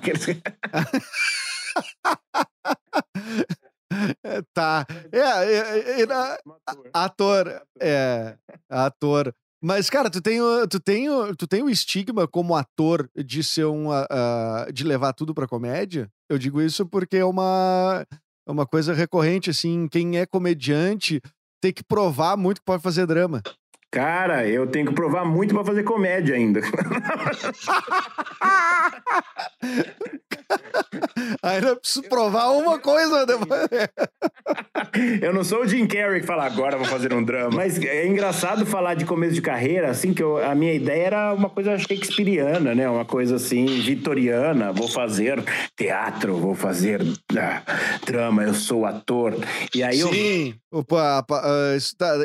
[4.54, 4.86] tá.
[5.12, 6.08] É, é, é, é
[6.94, 7.62] ator.
[7.80, 8.36] É,
[8.70, 9.34] ator.
[9.62, 10.40] Mas, cara, tu tem,
[10.70, 13.90] tu tem, tu tem o estigma como ator de ser um.
[13.90, 16.10] Uh, de levar tudo pra comédia?
[16.30, 18.06] Eu digo isso porque é uma,
[18.48, 19.88] é uma coisa recorrente, assim.
[19.88, 21.22] Quem é comediante
[21.62, 23.42] tem que provar muito que pode fazer drama.
[23.92, 26.60] Cara, eu tenho que provar muito para fazer comédia ainda.
[31.42, 33.26] ainda preciso provar uma coisa.
[33.26, 33.68] Depois.
[35.22, 37.52] eu não sou o Jim Carrey que fala agora vou fazer um drama.
[37.56, 41.34] Mas é engraçado falar de começo de carreira, assim, que eu, a minha ideia era
[41.34, 42.90] uma coisa shakespeariana, né?
[42.90, 44.72] Uma coisa assim, vitoriana.
[44.72, 45.44] Vou fazer
[45.76, 47.02] teatro, vou fazer
[47.38, 47.62] ah,
[48.06, 49.36] drama, eu sou ator.
[49.74, 50.50] E aí Sim.
[50.50, 50.65] eu.
[50.76, 52.18] Opa, uh, tá,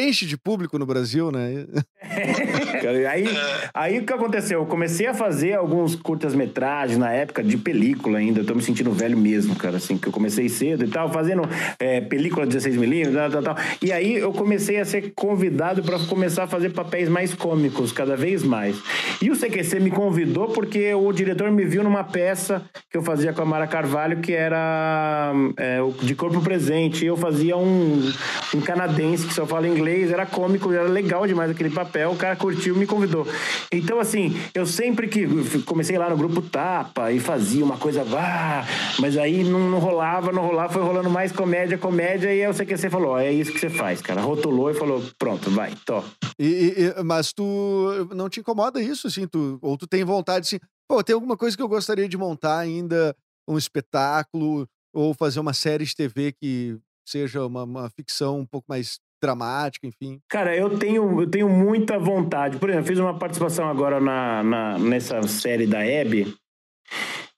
[0.00, 1.66] enche de público no Brasil, né?
[3.10, 3.26] aí,
[3.74, 4.60] aí o que aconteceu?
[4.60, 8.40] Eu comecei a fazer alguns curtas-metragens na época de película ainda.
[8.40, 11.42] Eu tô me sentindo velho mesmo, cara, assim, que eu comecei cedo e tal, fazendo
[11.78, 13.64] é, película 16mm, tal, tal, tal.
[13.82, 18.16] E aí eu comecei a ser convidado para começar a fazer papéis mais cômicos, cada
[18.16, 18.80] vez mais.
[19.20, 23.34] E o CQC me convidou porque o diretor me viu numa peça que eu fazia
[23.34, 27.04] com a Mara Carvalho, que era é, de corpo presente.
[27.04, 28.12] E eu fazia um,
[28.54, 32.36] um canadense que só fala inglês, era cômico, era legal demais aquele papel, o cara
[32.36, 33.26] curtiu me convidou.
[33.72, 35.26] Então, assim, eu sempre que
[35.62, 38.66] comecei lá no grupo Tapa e fazia uma coisa, vá,
[38.98, 42.54] mas aí não, não rolava, não rolava, foi rolando mais comédia, comédia, e aí o
[42.54, 44.20] CQC falou: ó, é isso que você faz, cara.
[44.20, 46.02] Rotulou e falou: pronto, vai, to.
[46.38, 50.58] E, e, mas tu não te incomoda isso, assim, tu, ou tu tem vontade, assim,
[50.88, 53.14] pô, tem alguma coisa que eu gostaria de montar ainda,
[53.48, 56.78] um espetáculo, ou fazer uma série de TV que
[57.08, 60.20] seja uma, uma ficção um pouco mais dramática, enfim?
[60.28, 62.58] Cara, eu tenho, eu tenho muita vontade.
[62.58, 66.34] Por exemplo, fiz uma participação agora na, na nessa série da Hebe,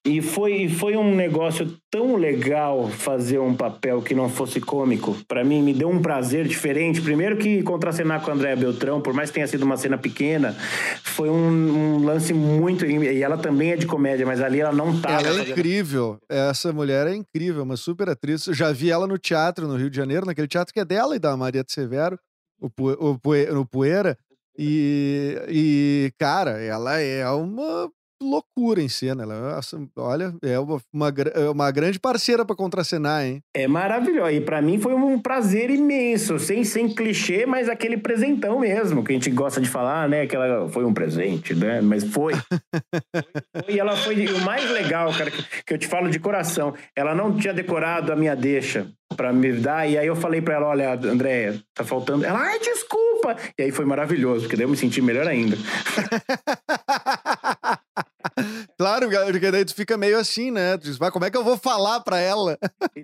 [0.02, 5.14] e foi, foi um negócio tão legal fazer um papel que não fosse cômico.
[5.28, 7.02] Para mim, me deu um prazer diferente.
[7.02, 10.56] Primeiro que contracenar com a Andréa Beltrão, por mais que tenha sido uma cena pequena,
[11.04, 12.86] foi um, um, lance muito...
[12.86, 15.10] E ela também é de comédia, mas ali ela não tá.
[15.10, 15.50] Ela é fazendo...
[15.50, 16.18] incrível.
[16.30, 18.46] Essa mulher é incrível, uma super atriz.
[18.46, 21.14] Eu já vi ela no teatro, no Rio de Janeiro, naquele teatro que é dela
[21.14, 22.18] e da Maria de Severo,
[22.58, 24.16] o, o, o, no Poeira.
[24.56, 27.90] E, e, cara, ela é uma
[28.22, 29.22] loucura em cena.
[29.22, 29.60] Ela,
[29.96, 33.42] olha, é uma, uma, é uma grande parceira para contracenar, hein?
[33.54, 34.30] É maravilhoso.
[34.30, 39.12] E para mim foi um prazer imenso, sem, sem clichê, mas aquele presentão mesmo, que
[39.12, 40.26] a gente gosta de falar, né?
[40.26, 41.80] Que ela foi um presente, né?
[41.80, 42.34] Mas foi.
[42.34, 46.74] foi e ela foi o mais legal, cara, que, que eu te falo de coração.
[46.94, 50.54] Ela não tinha decorado a minha deixa para me dar, e aí eu falei para
[50.54, 52.24] ela: olha, Andréia, tá faltando.
[52.24, 53.36] Ela, ai, desculpa!
[53.58, 55.56] E aí foi maravilhoso, porque daí eu me senti melhor ainda.
[58.78, 60.76] Claro, porque daí tu fica meio assim, né?
[60.76, 62.58] Tu diz, mas como é que eu vou falar pra ela?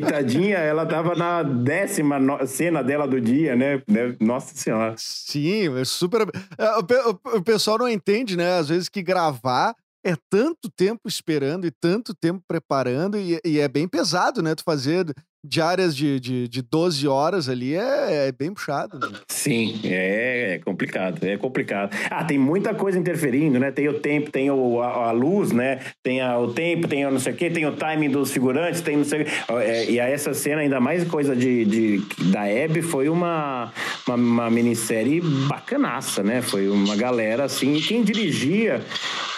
[0.08, 3.82] Tadinha, ela tava na décima cena dela do dia, né?
[4.20, 4.94] Nossa Senhora.
[4.96, 6.22] Sim, é super.
[6.58, 8.58] É, o pessoal não entende, né?
[8.58, 9.74] Às vezes que gravar
[10.04, 14.54] é tanto tempo esperando e tanto tempo preparando, e, e é bem pesado, né?
[14.54, 15.04] Tu fazer
[15.46, 18.98] diárias de, de, de 12 horas ali é, é bem puxado.
[18.98, 19.18] Né?
[19.28, 21.96] Sim, é, é, complicado, é complicado.
[22.10, 23.70] Ah, tem muita coisa interferindo, né?
[23.70, 25.80] Tem o tempo, tem o, a, a luz, né?
[26.02, 28.80] Tem a, o tempo, tem o não sei o quê, tem o timing dos figurantes,
[28.80, 29.26] tem não sei
[29.60, 33.72] é, E aí essa cena, ainda mais coisa de, de da Hebe, foi uma,
[34.06, 36.42] uma, uma minissérie bacanaça, né?
[36.42, 38.80] Foi uma galera, assim, e quem dirigia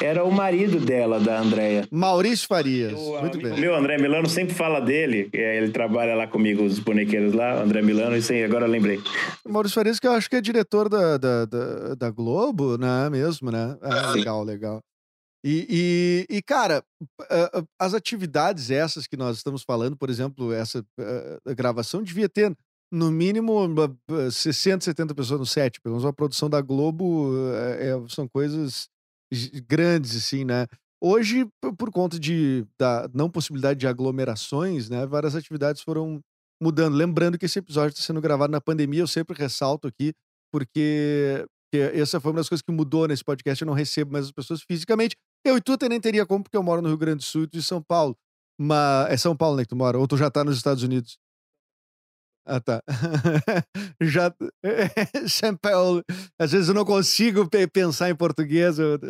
[0.01, 1.87] era o marido dela, da Andréia.
[1.91, 2.93] Maurício Farias.
[2.93, 3.59] O Muito bem.
[3.59, 5.29] meu, André Milano, sempre fala dele.
[5.33, 9.01] é, Ele trabalha lá comigo, os bonequeiros lá, André Milano, e sim, agora eu lembrei.
[9.47, 13.09] Maurício Farias, que eu acho que é diretor da, da, da, da Globo, né?
[13.11, 13.77] Mesmo, né?
[13.83, 14.19] Ah, Sim.
[14.19, 14.81] legal, legal.
[15.45, 16.83] E, e, e, cara,
[17.79, 20.85] as atividades essas que nós estamos falando, por exemplo, essa
[21.57, 22.53] gravação devia ter
[22.93, 25.81] no mínimo ah, ah, 60, 70 pessoas no set.
[25.81, 28.89] Pelo menos a produção da Globo ah, é- são coisas
[29.69, 30.67] grandes, assim, né?
[31.01, 31.47] Hoje,
[31.79, 35.07] por conta de, da não possibilidade de aglomerações, né?
[35.07, 36.21] Várias atividades foram
[36.61, 36.95] mudando.
[36.95, 40.13] Lembrando que esse episódio está sendo gravado na pandemia, eu sempre ressalto aqui,
[40.53, 43.63] porque, essa foi uma das coisas que mudou nesse podcast.
[43.63, 45.15] Eu não recebo mais as pessoas fisicamente.
[45.45, 47.45] Eu e tu até nem teria como, porque eu moro no Rio Grande do Sul
[47.45, 48.17] e tu em São Paulo.
[48.61, 49.99] Mas é São Paulo, né, que tu mora?
[49.99, 51.17] Ou tu já tá nos Estados Unidos?
[52.51, 52.83] Ah, tá.
[54.01, 54.33] já.
[55.29, 56.03] São Paulo.
[56.41, 58.79] Às vezes eu não consigo pe- pensar em português.
[58.79, 58.99] eu-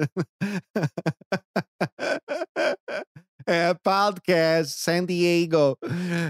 [3.50, 5.78] É, podcast, San Diego.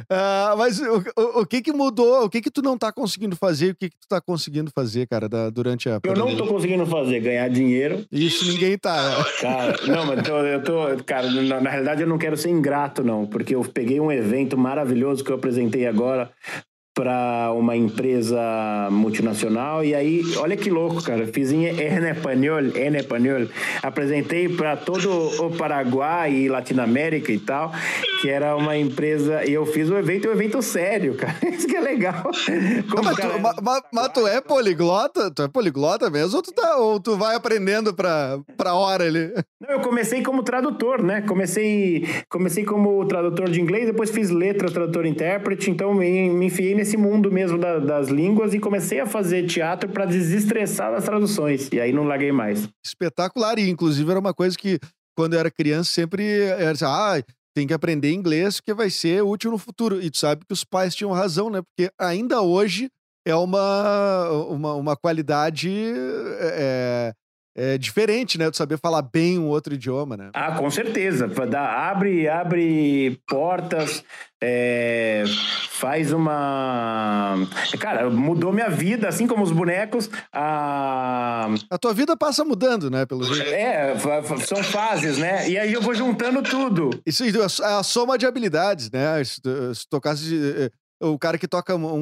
[0.09, 2.23] Ah, mas o, o, o que que mudou?
[2.25, 3.73] O que que tu não tá conseguindo fazer?
[3.73, 6.87] O que que tu tá conseguindo fazer, cara, da- durante a Eu não tô conseguindo
[6.87, 8.07] fazer, ganhar dinheiro.
[8.13, 9.17] Isso ninguém tá.
[9.41, 11.05] Cara, não, mas tô- eu tô.
[11.05, 14.57] Cara, na, na realidade eu não quero ser ingrato, não, porque eu peguei um evento
[14.57, 16.31] maravilhoso que eu apresentei agora
[16.99, 18.41] para uma empresa
[18.91, 23.47] multinacional e aí, olha que louco, cara, fiz em, espanhol, em espanhol,
[23.81, 25.09] apresentei para todo
[25.45, 27.71] o Paraguai e Latinoamérica e tal,
[28.21, 31.77] que era uma empresa e eu fiz o evento, um evento sério, cara, isso que
[31.77, 32.33] é legal.
[32.91, 35.31] Como, Mas cara, tu, ma- ma- mas tu é poliglota?
[35.31, 36.35] Tu é poliglota mesmo?
[36.35, 39.33] Ou tu, tá, ou tu vai aprendendo pra, pra hora ali?
[39.61, 41.21] Não, eu comecei como tradutor, né?
[41.23, 46.75] Comecei, comecei como tradutor de inglês, depois fiz letras, tradutor intérprete, então me, me enfiei
[46.75, 51.69] nesse mundo mesmo da- das línguas e comecei a fazer teatro para desestressar das traduções.
[51.73, 52.69] E aí não larguei mais.
[52.85, 53.59] Espetacular.
[53.59, 54.79] E, inclusive, era uma coisa que,
[55.17, 57.23] quando eu era criança, sempre era assim, ah,
[57.55, 60.01] tem que aprender inglês porque vai ser útil no futuro.
[60.01, 61.61] E tu sabe que os pais tinham razão, né?
[61.63, 62.89] Porque ainda hoje
[63.27, 65.69] é uma, uma, uma qualidade
[66.41, 67.13] é,
[67.59, 68.51] é diferente, né?
[68.51, 70.31] Tu saber falar bem um outro idioma, né?
[70.33, 71.27] Ah, com certeza.
[71.27, 74.05] Dá- abre, abre portas,
[74.41, 75.25] é,
[75.71, 77.35] faz uma.
[77.81, 80.09] Cara, mudou minha vida, assim como os bonecos.
[80.33, 81.49] A...
[81.71, 83.05] A tua vida passa mudando, né?
[83.07, 83.51] Pelo jeito.
[83.53, 83.95] É,
[84.47, 85.49] são fases, né?
[85.49, 86.91] E aí eu vou juntando tudo.
[87.05, 89.23] Isso é a soma de habilidades, né?
[89.25, 89.41] Se,
[89.91, 90.25] tocasse.
[90.25, 91.95] de- eh, O cara que toca um,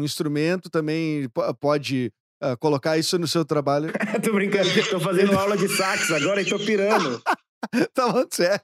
[0.00, 3.92] um instrumento também po- pode ah, colocar isso no seu trabalho.
[4.22, 7.22] tô brincando, tô fazendo aula de sax agora e tô pirando.
[7.94, 8.60] tá falando sério.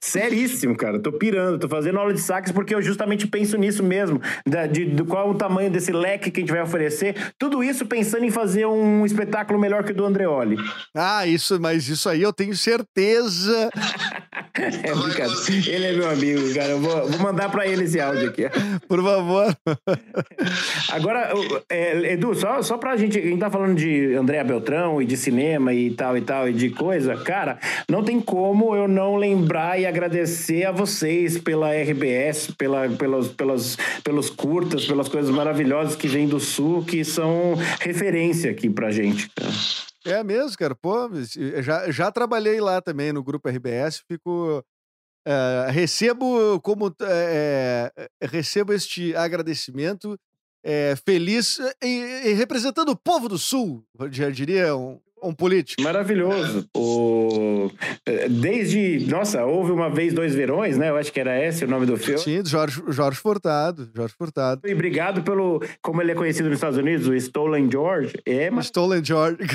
[0.00, 1.00] Seríssimo, cara.
[1.00, 4.20] Tô pirando, tô fazendo aula de sax porque eu justamente penso nisso mesmo.
[4.46, 7.32] Da, de, do qual o tamanho desse leque que a gente vai oferecer.
[7.38, 10.56] Tudo isso pensando em fazer um espetáculo melhor que o do Andreoli.
[10.94, 13.70] Ah, isso, mas isso aí eu tenho certeza.
[14.56, 15.68] É brincadeira.
[15.68, 16.68] Ele é meu amigo, cara.
[16.68, 18.44] Eu vou, vou mandar pra ele esse áudio aqui.
[18.86, 19.56] Por favor.
[20.92, 21.32] Agora,
[21.68, 23.18] é, Edu, só, só pra gente.
[23.18, 26.52] A gente tá falando de Andréa Beltrão e de cinema e tal e tal e
[26.52, 27.16] de coisa.
[27.16, 28.33] Cara, não tem como
[28.76, 35.08] eu não lembrar e agradecer a vocês pela RBS, pela, pelos, pelos, pelos curtas, pelas
[35.08, 39.30] coisas maravilhosas que vêm do Sul, que são referência aqui pra gente.
[40.04, 40.74] É mesmo, cara.
[40.74, 44.62] Pô, eu já, já trabalhei lá também no grupo RBS, fico.
[45.26, 50.18] eh, recebo como eh, eh, recebo este agradecimento
[50.62, 55.82] eh, feliz e, e representando o povo do Sul, já diria um, um político.
[55.82, 56.66] Maravilhoso.
[56.76, 57.70] O,
[58.30, 59.06] desde.
[59.08, 60.90] Nossa, houve uma vez dois verões, né?
[60.90, 62.18] Eu acho que era esse o nome do filme.
[62.20, 63.90] Sim, Jorge, Jorge Furtado.
[63.94, 64.60] Jorge Furtado.
[64.66, 68.12] E obrigado pelo, como ele é conhecido nos Estados Unidos, o Stolen George.
[68.26, 69.38] É, mas Stolen George.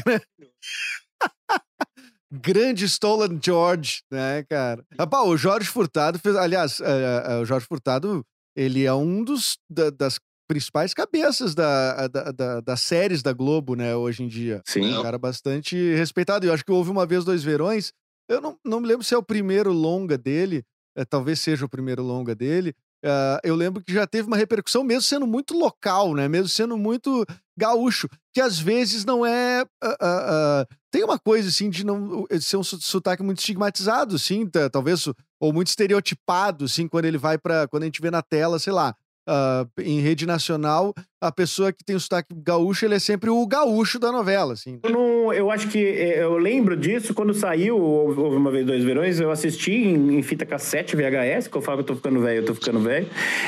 [2.32, 4.84] Grande Stolen George, né, cara?
[4.98, 6.36] Ah, pá, o Jorge Furtado fez.
[6.36, 8.24] Aliás, eh, eh, o Jorge Furtado,
[8.56, 13.76] ele é um dos da- das principais cabeças da, da- da- das séries da Globo,
[13.76, 14.62] né, hoje em dia.
[14.66, 14.98] Sim.
[14.98, 16.44] Um cara bastante respeitado.
[16.46, 17.94] E eu acho que houve uma vez dois verões.
[18.28, 20.64] Eu não, não me lembro se é o primeiro longa dele,
[20.98, 22.74] eh, talvez seja o primeiro longa dele.
[23.06, 26.28] ah, eu lembro que já teve uma repercussão, mesmo sendo muito local, né?
[26.28, 27.24] Mesmo sendo muito
[27.58, 29.62] gaúcho, que às vezes não é.
[29.84, 34.16] ah, ah, tem uma coisa assim de não de ser um so- sotaque muito estigmatizado,
[34.52, 35.08] tá- talvez,
[35.40, 38.74] ou muito estereotipado, assim, quando ele vai para Quando a gente vê na tela, sei
[38.74, 38.96] lá.
[39.30, 43.46] Uh, em rede nacional, a pessoa que tem o sotaque gaúcho, ele é sempre o
[43.46, 44.80] gaúcho da novela, assim.
[44.84, 48.84] Eu, não, eu acho que é, eu lembro disso quando saiu Houve uma vez dois
[48.84, 52.22] verões, eu assisti em, em fita cassete VHS, que eu falo que eu tô ficando
[52.22, 53.08] velho, eu tô ficando velho.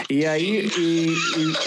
[0.10, 1.16] E aí, e,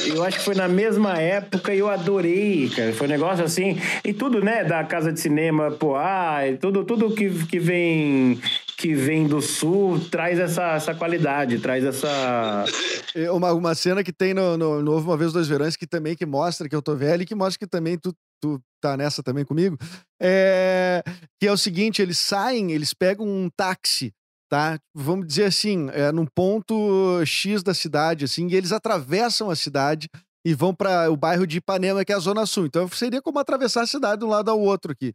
[0.07, 2.93] e, eu acho que foi na mesma época e eu adorei, cara.
[2.93, 7.11] Foi um negócio assim, e tudo, né, da casa de cinema, pô, ah, tudo, tudo
[7.15, 8.39] que, que vem
[8.77, 12.64] que vem do sul traz essa, essa qualidade, traz essa.
[13.16, 16.16] É uma, uma cena que tem no, no, no Uma Vez Dois Verões que também
[16.16, 18.12] que mostra que eu tô velho e que mostra que também tu,
[18.43, 19.79] tu tá nessa também comigo.
[20.20, 21.01] É,
[21.41, 24.12] que é o seguinte: eles saem, eles pegam um táxi,
[24.51, 24.81] tá?
[24.93, 30.09] Vamos dizer assim, é, num ponto X da cidade, assim, e eles atravessam a cidade
[30.45, 32.66] e vão para o bairro de Ipanema, que é a Zona Sul.
[32.66, 35.14] Então seria como atravessar a cidade de um lado ao outro aqui.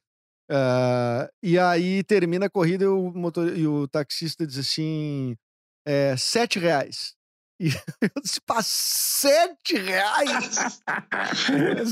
[0.50, 5.38] Uh, e aí termina a corrida e o, motor, e o taxista diz assim:
[5.86, 7.14] é, sete reais.
[7.62, 7.68] E
[8.02, 10.82] eu disse, pá, sete reais?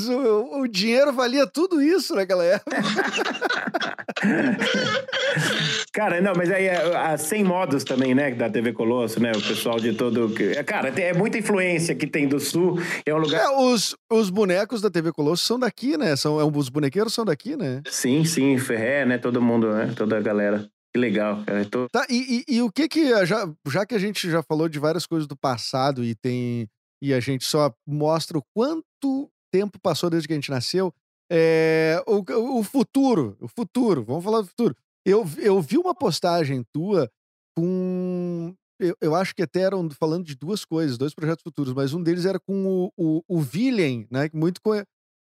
[0.07, 2.77] o, o, dinheiro valia tudo isso naquela época.
[5.97, 9.79] Cara, não, mas aí a 100 modos também, né, da TV Colosso, né, o pessoal
[9.79, 10.31] de todo...
[10.63, 13.41] Cara, é muita influência que tem do Sul, é um lugar...
[13.41, 17.25] É, os, os bonecos da TV Colosso são daqui, né, são, é os bonequeiros são
[17.25, 17.81] daqui, né?
[17.89, 20.69] Sim, sim, Ferré, né, todo mundo, né, toda a galera.
[20.93, 21.65] Que legal, cara.
[21.65, 21.87] Tô...
[21.89, 24.77] Tá, e, e, e, o que que, já, já que a gente já falou de
[24.77, 26.69] várias coisas do passado e tem,
[27.01, 30.93] e a gente só mostra o quanto tempo passou desde que a gente nasceu,
[31.31, 34.75] é, o, o futuro, o futuro, vamos falar do futuro.
[35.07, 37.09] Eu, eu vi uma postagem tua
[37.55, 38.53] com.
[38.77, 42.03] Eu, eu acho que até eram falando de duas coisas, dois projetos futuros, mas um
[42.03, 44.29] deles era com o, o, o Villain, né?
[44.33, 44.61] Muito,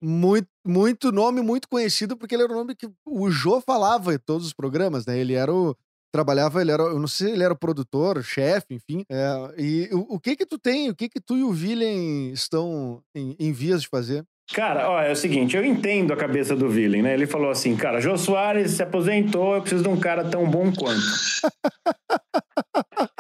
[0.01, 4.19] muito, muito nome muito conhecido, porque ele era o nome que o Jô falava em
[4.19, 5.19] todos os programas, né?
[5.19, 5.77] Ele era o.
[6.13, 6.85] Trabalhava, ele era.
[6.85, 9.05] Eu não sei se ele era o produtor, chefe, enfim.
[9.11, 10.89] É, e o, o, que que tu tem?
[10.89, 14.25] O que que tu e o Villain estão em, em vias de fazer?
[14.53, 17.15] Cara, ó, é o seguinte, eu entendo a cabeça do Villain, né?
[17.15, 20.71] Ele falou assim, cara, Jô Soares se aposentou, eu preciso de um cara tão bom
[20.71, 21.01] quanto.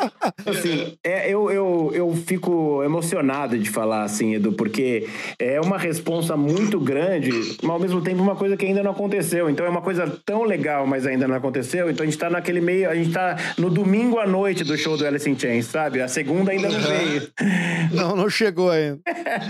[0.46, 5.06] assim, é, eu, eu, eu fico emocionado de falar assim, Edu, porque
[5.38, 7.30] é uma responsa muito grande,
[7.62, 9.48] mas ao mesmo tempo uma coisa que ainda não aconteceu.
[9.50, 11.90] Então é uma coisa tão legal, mas ainda não aconteceu.
[11.90, 14.96] Então a gente tá naquele meio, a gente tá no domingo à noite do show
[14.96, 16.00] do Alice in Chains, sabe?
[16.00, 17.28] A segunda ainda não veio.
[17.92, 19.00] Não, não chegou ainda.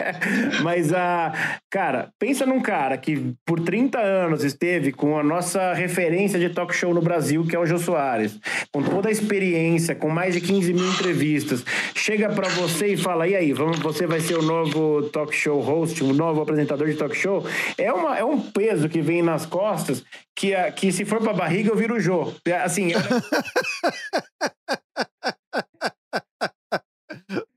[0.63, 1.33] mas a,
[1.71, 6.75] cara, pensa num cara que por 30 anos esteve com a nossa referência de talk
[6.75, 8.39] show no Brasil, que é o Jô Soares,
[8.73, 11.65] com toda a experiência, com mais de 15 mil entrevistas,
[11.95, 15.61] chega para você e fala: e aí, vamos, você vai ser o novo talk show
[15.61, 17.45] host, o novo apresentador de talk show?
[17.77, 20.05] É, uma, é um peso que vem nas costas
[20.35, 22.33] que, que se for pra barriga eu viro o Jô.
[22.45, 22.93] É, assim.
[22.93, 22.97] É...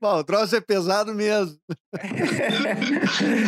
[0.00, 1.56] Bom, o troço é pesado mesmo.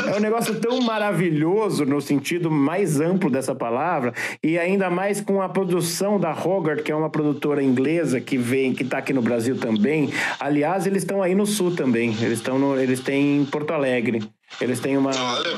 [0.07, 5.41] É um negócio tão maravilhoso no sentido mais amplo dessa palavra e ainda mais com
[5.41, 9.23] a produção da Hogarth, que é uma produtora inglesa que vem, que está aqui no
[9.23, 10.11] Brasil também.
[10.39, 12.11] Aliás, eles estão aí no Sul também.
[12.21, 14.23] Eles estão, eles têm em Porto Alegre.
[14.61, 15.13] Eles têm uma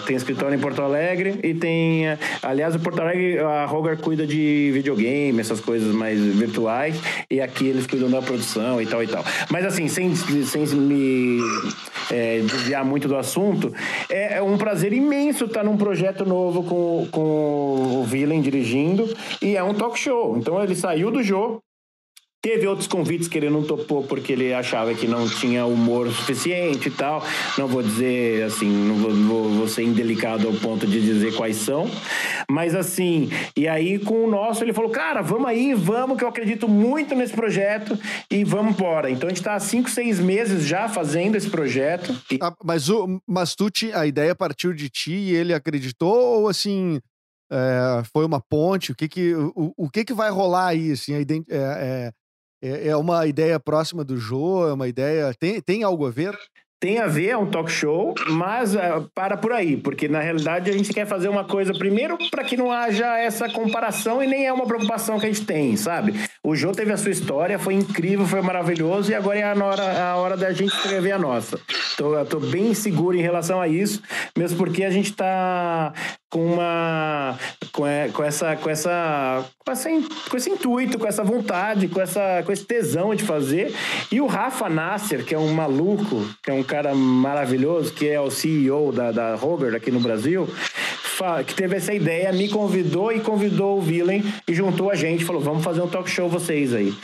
[0.07, 2.05] tem escritório em Porto Alegre e tem,
[2.43, 7.66] aliás, o Porto Alegre a Roger cuida de videogame, essas coisas mais virtuais e aqui
[7.66, 9.24] eles cuidam da produção e tal e tal.
[9.51, 11.40] Mas assim, sem, sem me
[12.12, 13.72] é, desviar muito do assunto,
[14.08, 19.08] é, é um prazer imenso estar num projeto novo com, com o Villain dirigindo
[19.40, 20.36] e é um talk show.
[20.36, 21.62] Então ele saiu do jogo
[22.43, 26.88] Teve outros convites que ele não topou porque ele achava que não tinha humor suficiente
[26.88, 27.24] e tal.
[27.57, 31.55] Não vou dizer assim, não vou, vou, vou, ser indelicado ao ponto de dizer quais
[31.55, 31.88] são.
[32.51, 36.28] Mas assim, e aí com o nosso ele falou: cara, vamos aí, vamos, que eu
[36.28, 37.97] acredito muito nesse projeto
[38.28, 39.09] e vamos embora.
[39.09, 42.12] Então a gente está há cinco, seis meses já fazendo esse projeto.
[42.28, 42.40] E...
[42.43, 47.01] Ah, mas, o, mas tu, a ideia partiu de ti e ele acreditou ou assim.
[47.53, 48.90] É, foi uma ponte?
[48.90, 50.90] O que que, o, o que que vai rolar aí?
[50.90, 52.12] Assim, a é, é
[52.62, 54.68] é, é uma ideia próxima do Jô?
[54.68, 55.34] É uma ideia.
[55.38, 56.38] Tem, tem algo a ver?
[56.82, 60.68] tem a ver, é um talk show, mas uh, para por aí, porque na realidade
[60.68, 64.46] a gente quer fazer uma coisa primeiro para que não haja essa comparação e nem
[64.46, 66.12] é uma preocupação que a gente tem, sabe?
[66.42, 70.02] O Jô teve a sua história, foi incrível, foi maravilhoso e agora é a hora,
[70.02, 71.60] a hora da gente escrever a nossa.
[71.96, 74.02] Tô, eu tô bem seguro em relação a isso,
[74.36, 75.92] mesmo porque a gente tá
[76.33, 77.39] com uma
[77.72, 79.91] com, com essa com essa com essa
[80.30, 83.74] com esse intuito, com essa vontade, com essa com esse tesão de fazer.
[84.11, 88.18] E o Rafa Nasser, que é um maluco, que é um cara maravilhoso, que é
[88.18, 90.49] o CEO da da Roger aqui no Brasil,
[91.47, 95.43] que teve essa ideia, me convidou e convidou o Villain e juntou a gente, falou:
[95.43, 96.95] "Vamos fazer um talk show vocês aí".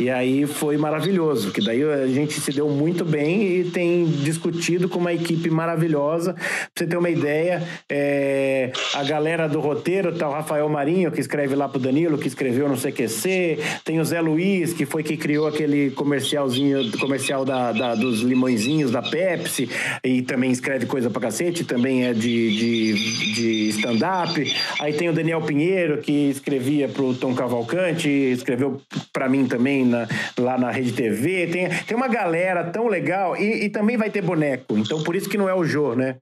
[0.00, 4.88] E aí foi maravilhoso, que daí a gente se deu muito bem e tem discutido
[4.88, 6.34] com uma equipe maravilhosa.
[6.34, 6.42] Pra
[6.74, 11.54] você ter uma ideia, é, a galera do roteiro tá o Rafael Marinho, que escreve
[11.54, 15.46] lá pro Danilo, que escreveu no CQC, tem o Zé Luiz, que foi que criou
[15.46, 19.68] aquele comercialzinho, comercial da, da dos limõezinhos da Pepsi,
[20.02, 24.52] e também escreve coisa pra cacete, também é de, de, de stand-up.
[24.80, 28.80] Aí tem o Daniel Pinheiro, que escrevia pro Tom Cavalcante, escreveu
[29.12, 30.08] para mim também na,
[30.38, 31.46] lá na Rede TV.
[31.48, 34.76] Tem, tem uma galera tão legal e, e também vai ter boneco.
[34.78, 36.16] Então por isso que não é o Jô, né?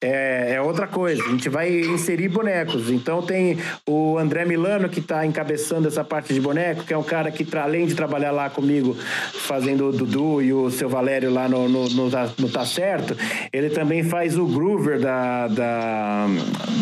[0.00, 1.22] É, é, outra coisa.
[1.24, 2.88] A gente vai inserir bonecos.
[2.90, 7.02] Então tem o André Milano que está encabeçando essa parte de boneco, que é um
[7.02, 11.48] cara que, além de trabalhar lá comigo, fazendo o Dudu e o seu Valério lá
[11.48, 13.16] no, no, no, tá, no Tá Certo,
[13.52, 16.26] ele também faz o Groover da, da,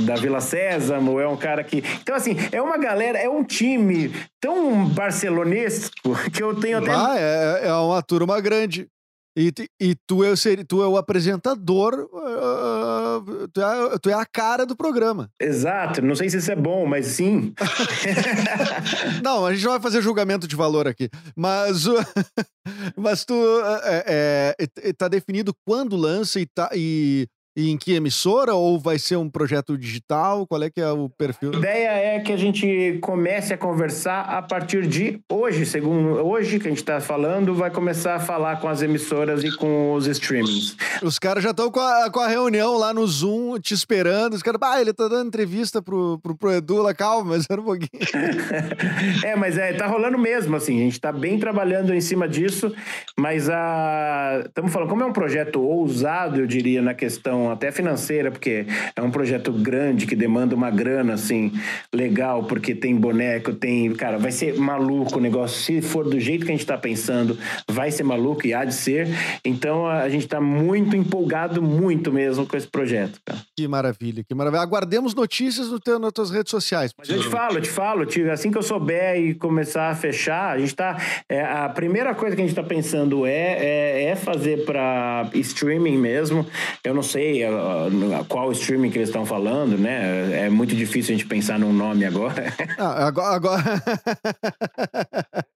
[0.05, 1.19] da Vila Sésamo.
[1.19, 1.83] É um cara que.
[2.03, 6.91] Então, assim, é uma galera, é um time tão barcelonesco que eu tenho até.
[6.91, 8.89] Ah, é, é uma turma grande.
[9.37, 10.33] E, e tu, é,
[10.67, 15.31] tu é o apresentador, uh, tu, é, tu é a cara do programa.
[15.39, 17.53] Exato, não sei se isso é bom, mas sim.
[19.23, 21.11] não, a gente não vai fazer julgamento de valor aqui.
[21.37, 21.85] Mas,
[22.97, 23.35] mas tu
[23.85, 28.99] é, é, tá definido quando lança e, tá, e e em que emissora ou vai
[28.99, 30.47] ser um projeto digital?
[30.47, 31.53] Qual é que é o perfil?
[31.55, 36.59] A ideia é que a gente comece a conversar a partir de hoje, segundo hoje
[36.59, 40.07] que a gente está falando, vai começar a falar com as emissoras e com os
[40.07, 40.77] streamings.
[41.03, 44.35] Os caras já estão com a, com a reunião lá no Zoom te esperando.
[44.35, 47.61] Os caras, ah, ele tá dando entrevista pro, pro, pro Edu lá, calma, mas era
[47.61, 47.89] um pouquinho.
[49.25, 52.75] é, mas é, tá rolando mesmo, assim, a gente tá bem trabalhando em cima disso,
[53.17, 54.43] mas a.
[54.47, 59.03] Estamos falando, como é um projeto ousado, eu diria, na questão até financeira, porque é
[59.03, 61.53] um projeto grande que demanda uma grana, assim,
[61.93, 63.93] legal, porque tem boneco, tem.
[63.95, 65.61] Cara, vai ser maluco o negócio.
[65.61, 67.39] Se for do jeito que a gente está pensando,
[67.69, 69.09] vai ser maluco e há de ser.
[69.45, 73.41] Então a gente está muito empolgado, muito mesmo com esse projeto, cara.
[73.57, 74.63] Que maravilha, que maravilha.
[74.63, 76.93] Aguardemos notícias no teu, nas tuas redes sociais.
[76.97, 80.55] Mas eu te falo, eu te falo, assim que eu souber e começar a fechar,
[80.55, 80.97] a gente tá.
[81.29, 85.99] É, a primeira coisa que a gente está pensando é, é, é fazer para streaming
[85.99, 86.47] mesmo.
[86.85, 90.47] Eu não sei sei a, a, qual streaming que eles estão falando, né?
[90.47, 92.55] É muito difícil a gente pensar num nome agora.
[92.79, 93.37] Ah, agora.
[93.37, 93.63] agora...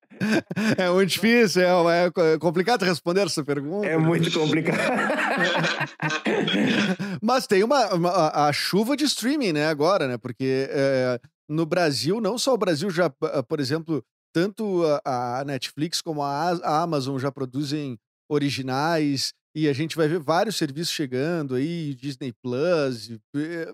[0.76, 3.86] É muito difícil, é, é, complicado responder essa pergunta.
[3.86, 4.76] É muito complicado.
[7.22, 10.18] Mas tem uma, uma, a chuva de streaming, né, agora, né?
[10.18, 11.18] Porque é,
[11.48, 16.50] no Brasil, não só o Brasil já, por exemplo, tanto a, a Netflix como a,
[16.50, 22.32] a Amazon já produzem originais e a gente vai ver vários serviços chegando aí, Disney
[22.42, 23.10] Plus,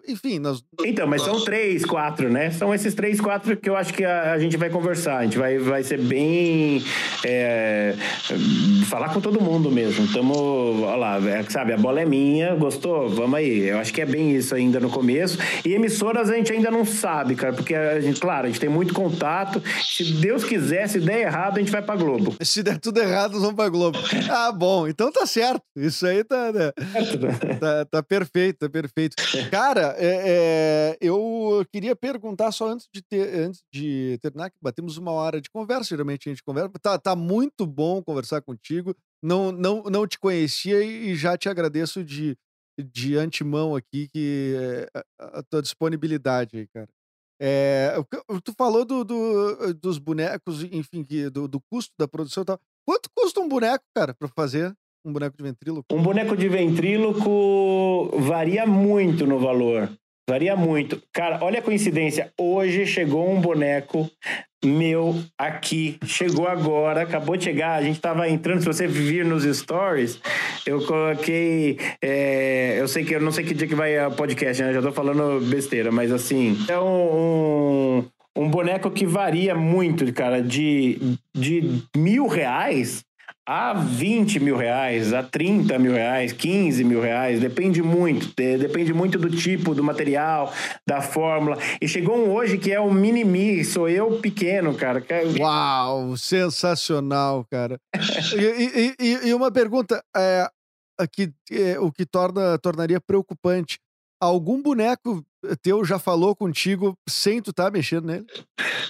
[0.08, 0.38] enfim.
[0.38, 0.62] Nós...
[0.84, 2.50] Então, mas são três, quatro, né?
[2.50, 5.18] São esses três, quatro que eu acho que a, a gente vai conversar.
[5.18, 6.82] A gente vai, vai ser bem.
[7.24, 7.94] É,
[8.86, 10.10] falar com todo mundo mesmo.
[10.12, 13.08] Tamo, olha lá, é, sabe, a bola é minha, gostou?
[13.08, 13.68] Vamos aí.
[13.68, 15.38] Eu acho que é bem isso ainda no começo.
[15.64, 18.70] E emissoras a gente ainda não sabe, cara, porque a gente, claro, a gente tem
[18.70, 19.62] muito contato.
[19.82, 22.34] Se Deus quiser, se der errado, a gente vai pra Globo.
[22.40, 23.98] Se der tudo errado, nós vamos pra Globo.
[24.30, 25.62] Ah, bom, então tá certo.
[25.76, 26.72] Isso aí tá, né?
[27.60, 29.14] tá, tá, perfeito, tá perfeito.
[29.50, 34.96] Cara, é, é, eu queria perguntar só antes de, ter, antes de terminar, que batemos
[34.96, 36.70] uma hora de conversa, geralmente a gente conversa.
[36.80, 38.96] Tá, tá muito bom conversar contigo.
[39.22, 42.38] Não, não, não te conhecia e já te agradeço de,
[42.78, 46.88] de antemão aqui que é, a, a tua disponibilidade aí, cara.
[47.38, 47.92] É,
[48.42, 52.60] tu falou do, do, dos bonecos, enfim, do, do custo da produção e tal.
[52.86, 54.74] Quanto custa um boneco, cara, pra fazer?
[55.06, 55.94] Um boneco de ventríloco?
[55.94, 59.88] Um boneco de ventríloco varia muito no valor.
[60.28, 61.00] Varia muito.
[61.12, 62.32] Cara, olha a coincidência.
[62.36, 64.10] Hoje chegou um boneco
[64.64, 65.96] meu aqui.
[66.04, 67.78] Chegou agora, acabou de chegar.
[67.78, 68.58] A gente tava entrando.
[68.58, 70.20] Se você vir nos stories,
[70.66, 71.78] eu coloquei.
[72.02, 74.72] É, eu sei que eu não sei que dia que vai o podcast, né?
[74.72, 76.58] Já tô falando besteira, mas assim.
[76.68, 78.04] É um, um,
[78.36, 80.98] um boneco que varia muito, cara, de,
[81.32, 83.06] de mil reais
[83.46, 89.18] a 20 mil reais, a 30 mil reais, 15 mil reais, depende muito, depende muito
[89.18, 90.52] do tipo, do material,
[90.84, 91.56] da fórmula.
[91.80, 95.04] E chegou um hoje que é o mini-mi, sou eu pequeno, cara.
[95.08, 97.78] É Uau, sensacional, cara.
[98.36, 100.48] e, e, e, uma pergunta, é,
[100.98, 103.78] aqui, é, o que torna, tornaria preocupante,
[104.20, 105.24] algum boneco
[105.62, 108.26] teu já falou contigo sem tu tá mexendo nele?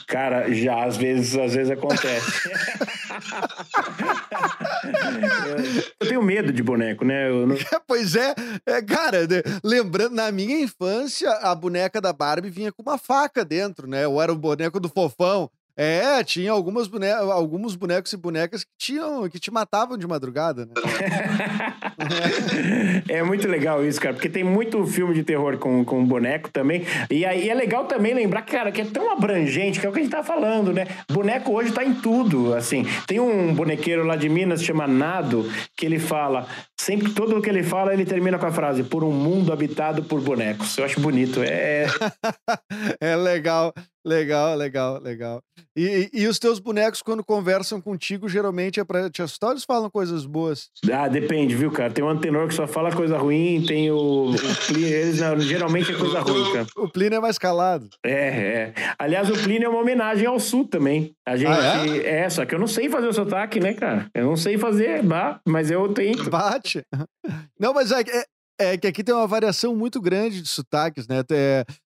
[0.07, 2.49] Cara, já às vezes, às vezes acontece.
[6.01, 7.29] eu tenho medo de boneco, né?
[7.29, 7.57] Não...
[7.87, 12.83] pois é, é, cara, né, lembrando, na minha infância, a boneca da Barbie vinha com
[12.83, 14.07] uma faca dentro, né?
[14.07, 15.51] Ou era o boneco do fofão.
[15.77, 17.11] É, tinha algumas bone...
[17.11, 20.73] alguns bonecos e bonecas que tinham que te matavam de madrugada, né?
[23.09, 26.87] é muito legal isso, cara, porque tem muito filme de terror com, com boneco também.
[27.11, 29.99] E aí é legal também lembrar, cara, que é tão abrangente, que é o que
[29.99, 30.87] a gente tá falando, né?
[31.11, 32.87] Boneco hoje tá em tudo, assim.
[33.07, 36.47] Tem um bonequeiro lá de Minas, chama Nado, que ele fala,
[36.81, 40.05] sempre todo o que ele fala, ele termina com a frase, por um mundo habitado
[40.05, 40.79] por bonecos.
[40.79, 41.43] Eu acho bonito.
[41.43, 41.87] É,
[42.99, 43.75] é legal.
[44.07, 45.43] Legal, legal, legal.
[45.77, 49.65] E, e, os teus bonecos, quando conversam contigo, geralmente é pra te assustar ou eles
[49.65, 50.71] falam coisas boas?
[50.93, 51.93] Ah, depende, viu, cara?
[51.93, 55.91] Tem um antenor que só fala coisa ruim, tem o, o Plínio, eles não, geralmente
[55.91, 56.67] é coisa ruim, cara.
[56.77, 57.89] O Plínio é mais calado.
[58.05, 58.75] É, é.
[58.97, 61.13] Aliás, o Plínio é uma homenagem ao Sul também.
[61.27, 61.51] A gente.
[61.51, 62.21] Ah, é?
[62.21, 62.31] é?
[62.31, 64.07] só que eu não sei fazer o sotaque, né, cara?
[64.15, 66.31] Eu não sei fazer, bah, mas eu tento.
[66.31, 66.83] Bate.
[67.59, 68.05] Não, mas é,
[68.59, 71.23] é que aqui tem uma variação muito grande de sotaques, né?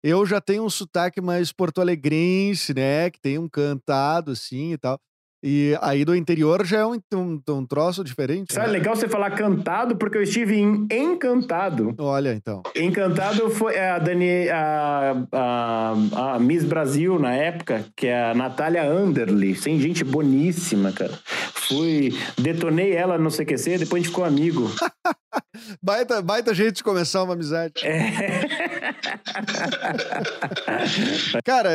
[0.04, 3.10] Eu já tenho um sotaque mais porto-alegrense, né?
[3.10, 5.00] Que tem um cantado assim e tal.
[5.48, 8.52] E aí do interior já é um, um, um troço diferente.
[8.52, 8.74] Sabe, né?
[8.74, 11.94] legal você falar cantado, porque eu estive em Encantado.
[12.00, 12.64] Olha, então.
[12.76, 18.90] Encantado foi a Dani, a, a, a Miss Brasil na época, que é a Natália
[18.90, 19.54] Anderly.
[19.54, 21.14] Sem gente boníssima, cara.
[21.68, 24.68] Fui, detonei ela no CQC, depois a gente ficou amigo.
[25.82, 27.86] baita, baita jeito de começar uma amizade.
[27.86, 28.46] É.
[31.44, 31.70] cara,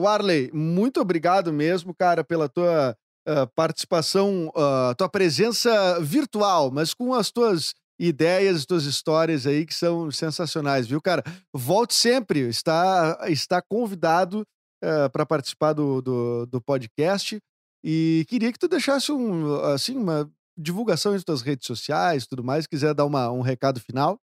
[0.00, 7.14] Warley, muito obrigado mesmo, cara, pela tua uh, participação, uh, tua presença virtual, mas com
[7.14, 11.22] as tuas ideias, tuas histórias aí que são sensacionais, viu, cara?
[11.52, 14.46] Volte sempre, está, está convidado
[14.84, 17.38] uh, para participar do, do, do, podcast
[17.82, 22.66] e queria que tu deixasse um, assim, uma divulgação em tuas redes sociais tudo mais,
[22.66, 24.18] quiser dar uma, um recado final.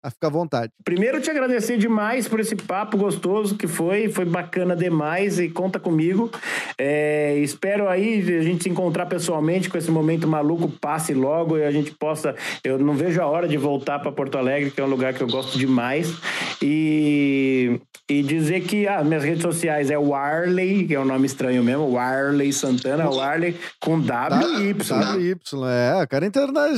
[0.00, 0.72] A ficar à vontade.
[0.84, 4.08] Primeiro, te agradecer demais por esse papo gostoso que foi.
[4.08, 6.30] Foi bacana demais e conta comigo.
[6.78, 11.64] É, espero aí a gente se encontrar pessoalmente com esse momento maluco passe logo e
[11.64, 12.36] a gente possa.
[12.62, 15.20] Eu não vejo a hora de voltar para Porto Alegre, que é um lugar que
[15.20, 16.14] eu gosto demais.
[16.62, 21.62] E, e dizer que ah, minhas redes sociais é Warley, que é um nome estranho
[21.62, 25.34] mesmo, Warley Santana, Warley com W y
[25.68, 26.68] é, cara interna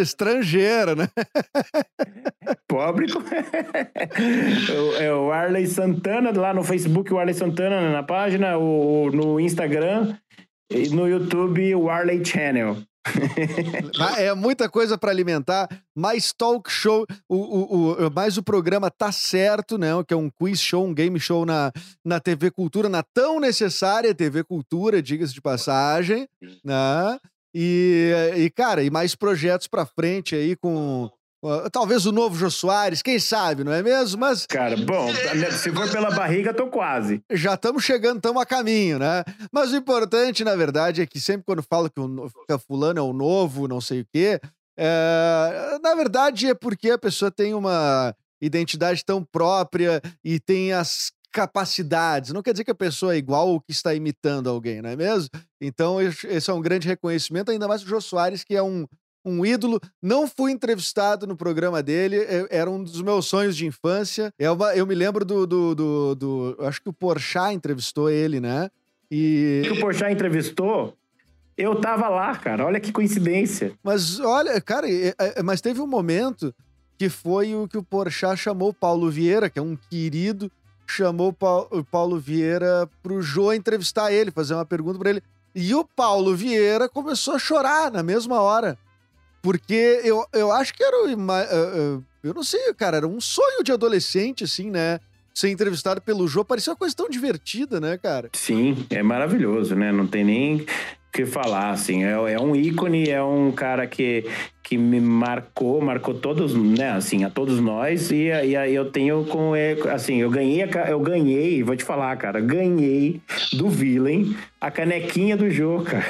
[0.00, 1.08] estrangeira, né?
[2.68, 3.06] Pobre.
[4.98, 10.16] é o Arley Santana, lá no Facebook, o Arley Santana na página, o, no Instagram
[10.70, 12.76] e no YouTube, o Arley Channel.
[14.16, 19.12] é muita coisa para alimentar, mais talk show, o, o, o, mais o programa tá
[19.12, 19.90] certo, né?
[20.06, 21.70] Que é um quiz show, um game show na,
[22.04, 26.26] na TV Cultura, na tão necessária TV Cultura, diga-se de passagem,
[26.64, 27.18] né?
[27.54, 31.10] E, e, cara, e mais projetos para frente aí com
[31.70, 34.20] Talvez o novo Jô Soares, quem sabe, não é mesmo?
[34.20, 34.46] Mas.
[34.46, 35.08] Cara, bom,
[35.52, 37.22] se for pela barriga, tô quase.
[37.30, 39.22] Já estamos chegando, estamos a caminho, né?
[39.52, 43.02] Mas o importante, na verdade, é que sempre quando falo que o que fulano é
[43.02, 44.40] o novo, não sei o quê,
[44.76, 45.78] é...
[45.82, 52.32] na verdade é porque a pessoa tem uma identidade tão própria e tem as capacidades.
[52.32, 54.96] Não quer dizer que a pessoa é igual ou que está imitando alguém, não é
[54.96, 55.28] mesmo?
[55.60, 58.86] Então, esse é um grande reconhecimento, ainda mais o Jô Soares, que é um
[59.24, 59.80] um ídolo.
[60.02, 62.18] Não fui entrevistado no programa dele,
[62.50, 64.32] era um dos meus sonhos de infância.
[64.38, 68.40] É uma, eu me lembro do, do, do, do, Acho que o Porchat entrevistou ele,
[68.40, 68.70] né?
[69.10, 69.62] E.
[69.64, 70.96] Que o Porchat entrevistou?
[71.56, 72.66] Eu tava lá, cara.
[72.66, 73.72] Olha que coincidência.
[73.82, 74.86] Mas olha, cara,
[75.44, 76.52] mas teve um momento
[76.98, 80.50] que foi o que o Porchat chamou o Paulo Vieira, que é um querido,
[80.86, 81.34] chamou
[81.70, 85.22] o Paulo Vieira pro Jô entrevistar ele, fazer uma pergunta para ele.
[85.54, 88.76] E o Paulo Vieira começou a chorar na mesma hora.
[89.44, 90.96] Porque eu, eu acho que era.
[91.06, 94.98] Eu não sei, cara, era um sonho de adolescente, assim, né?
[95.34, 98.30] Ser entrevistado pelo Jô parecia uma coisa tão divertida, né, cara?
[98.32, 99.92] Sim, é maravilhoso, né?
[99.92, 100.66] Não tem nem
[101.12, 102.04] que falar, assim.
[102.04, 104.24] É, é um ícone, é um cara que,
[104.64, 109.52] que me marcou, marcou todos, né, assim, a todos nós, e, aí eu tenho com
[109.92, 113.20] assim, eu ganhei, eu ganhei, vou te falar, cara, ganhei
[113.52, 116.06] do Villain a canequinha do jogo, cara.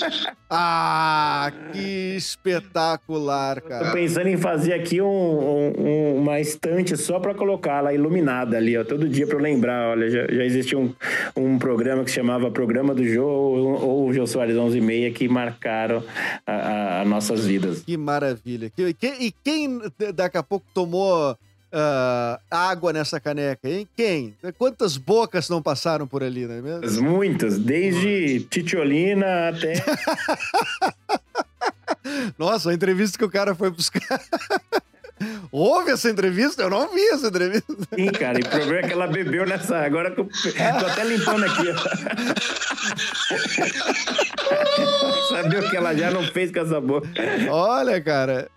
[0.48, 3.86] ah, que espetacular, cara.
[3.88, 8.78] Tô pensando em fazer aqui um, um, uma estante só para colocar ela iluminada ali,
[8.78, 10.90] ó, todo dia para eu lembrar, olha, já, já existia um,
[11.36, 15.10] um programa que se chamava Programa do Jô ou o Jô Soares 11 e meia
[15.10, 16.02] que marcaram
[16.46, 17.82] as nossas vidas.
[17.82, 18.72] Que maravilha.
[18.76, 19.80] E quem
[20.14, 23.88] daqui a pouco tomou uh, água nessa caneca, hein?
[23.96, 24.34] Quem?
[24.56, 27.10] Quantas bocas não passaram por ali, não é mesmo?
[27.10, 29.74] Muitas, desde Titiolina até.
[32.38, 34.00] Nossa, a entrevista que o cara foi buscar.
[35.50, 36.62] Houve essa entrevista?
[36.62, 37.72] Eu não vi essa entrevista.
[37.94, 39.78] Sim, cara, e o problema é que ela bebeu nessa.
[39.78, 41.68] Agora que eu tô até limpando aqui.
[45.28, 47.08] Sabia o que ela já não fez com essa boca.
[47.50, 48.48] Olha, cara,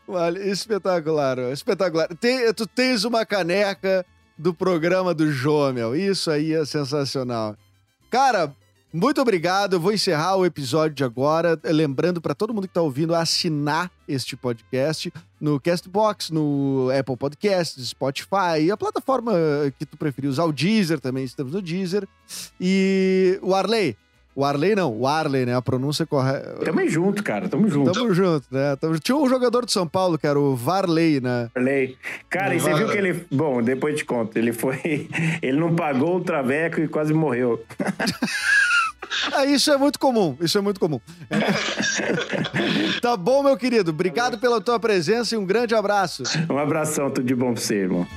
[0.46, 2.08] espetacular, espetacular.
[2.20, 4.06] Tem, tu tens uma caneca
[4.38, 7.56] do programa do Jomel, isso aí é sensacional.
[8.10, 8.54] Cara,
[8.94, 9.74] muito obrigado.
[9.74, 13.90] Eu vou encerrar o episódio de agora, lembrando para todo mundo que está ouvindo assinar
[14.08, 19.34] este podcast no Castbox, no Apple Podcasts, Spotify, a plataforma
[19.80, 22.08] que tu preferir usar, o Deezer também, estamos no Deezer.
[22.60, 23.96] E o Arley,
[24.34, 25.56] o Arley não, o Arley, né?
[25.56, 26.64] A pronúncia correta.
[26.64, 27.92] Tamo junto, cara, tamo junto.
[27.92, 28.76] Tamo junto, né?
[28.78, 28.98] Tamo...
[28.98, 31.50] Tinha um jogador de São Paulo que era o Varley, né?
[31.54, 31.98] Varley.
[32.30, 33.26] Cara, e você viu que ele.
[33.30, 34.38] Bom, depois te conto.
[34.38, 35.10] Ele foi.
[35.42, 37.62] Ele não pagou o traveco e quase morreu.
[39.34, 41.00] Ah, isso é muito comum, isso é muito comum.
[43.02, 43.92] tá bom, meu querido.
[43.92, 46.24] Obrigado pela tua presença e um grande abraço.
[46.50, 48.08] Um abração, tudo de bom pra você, irmão.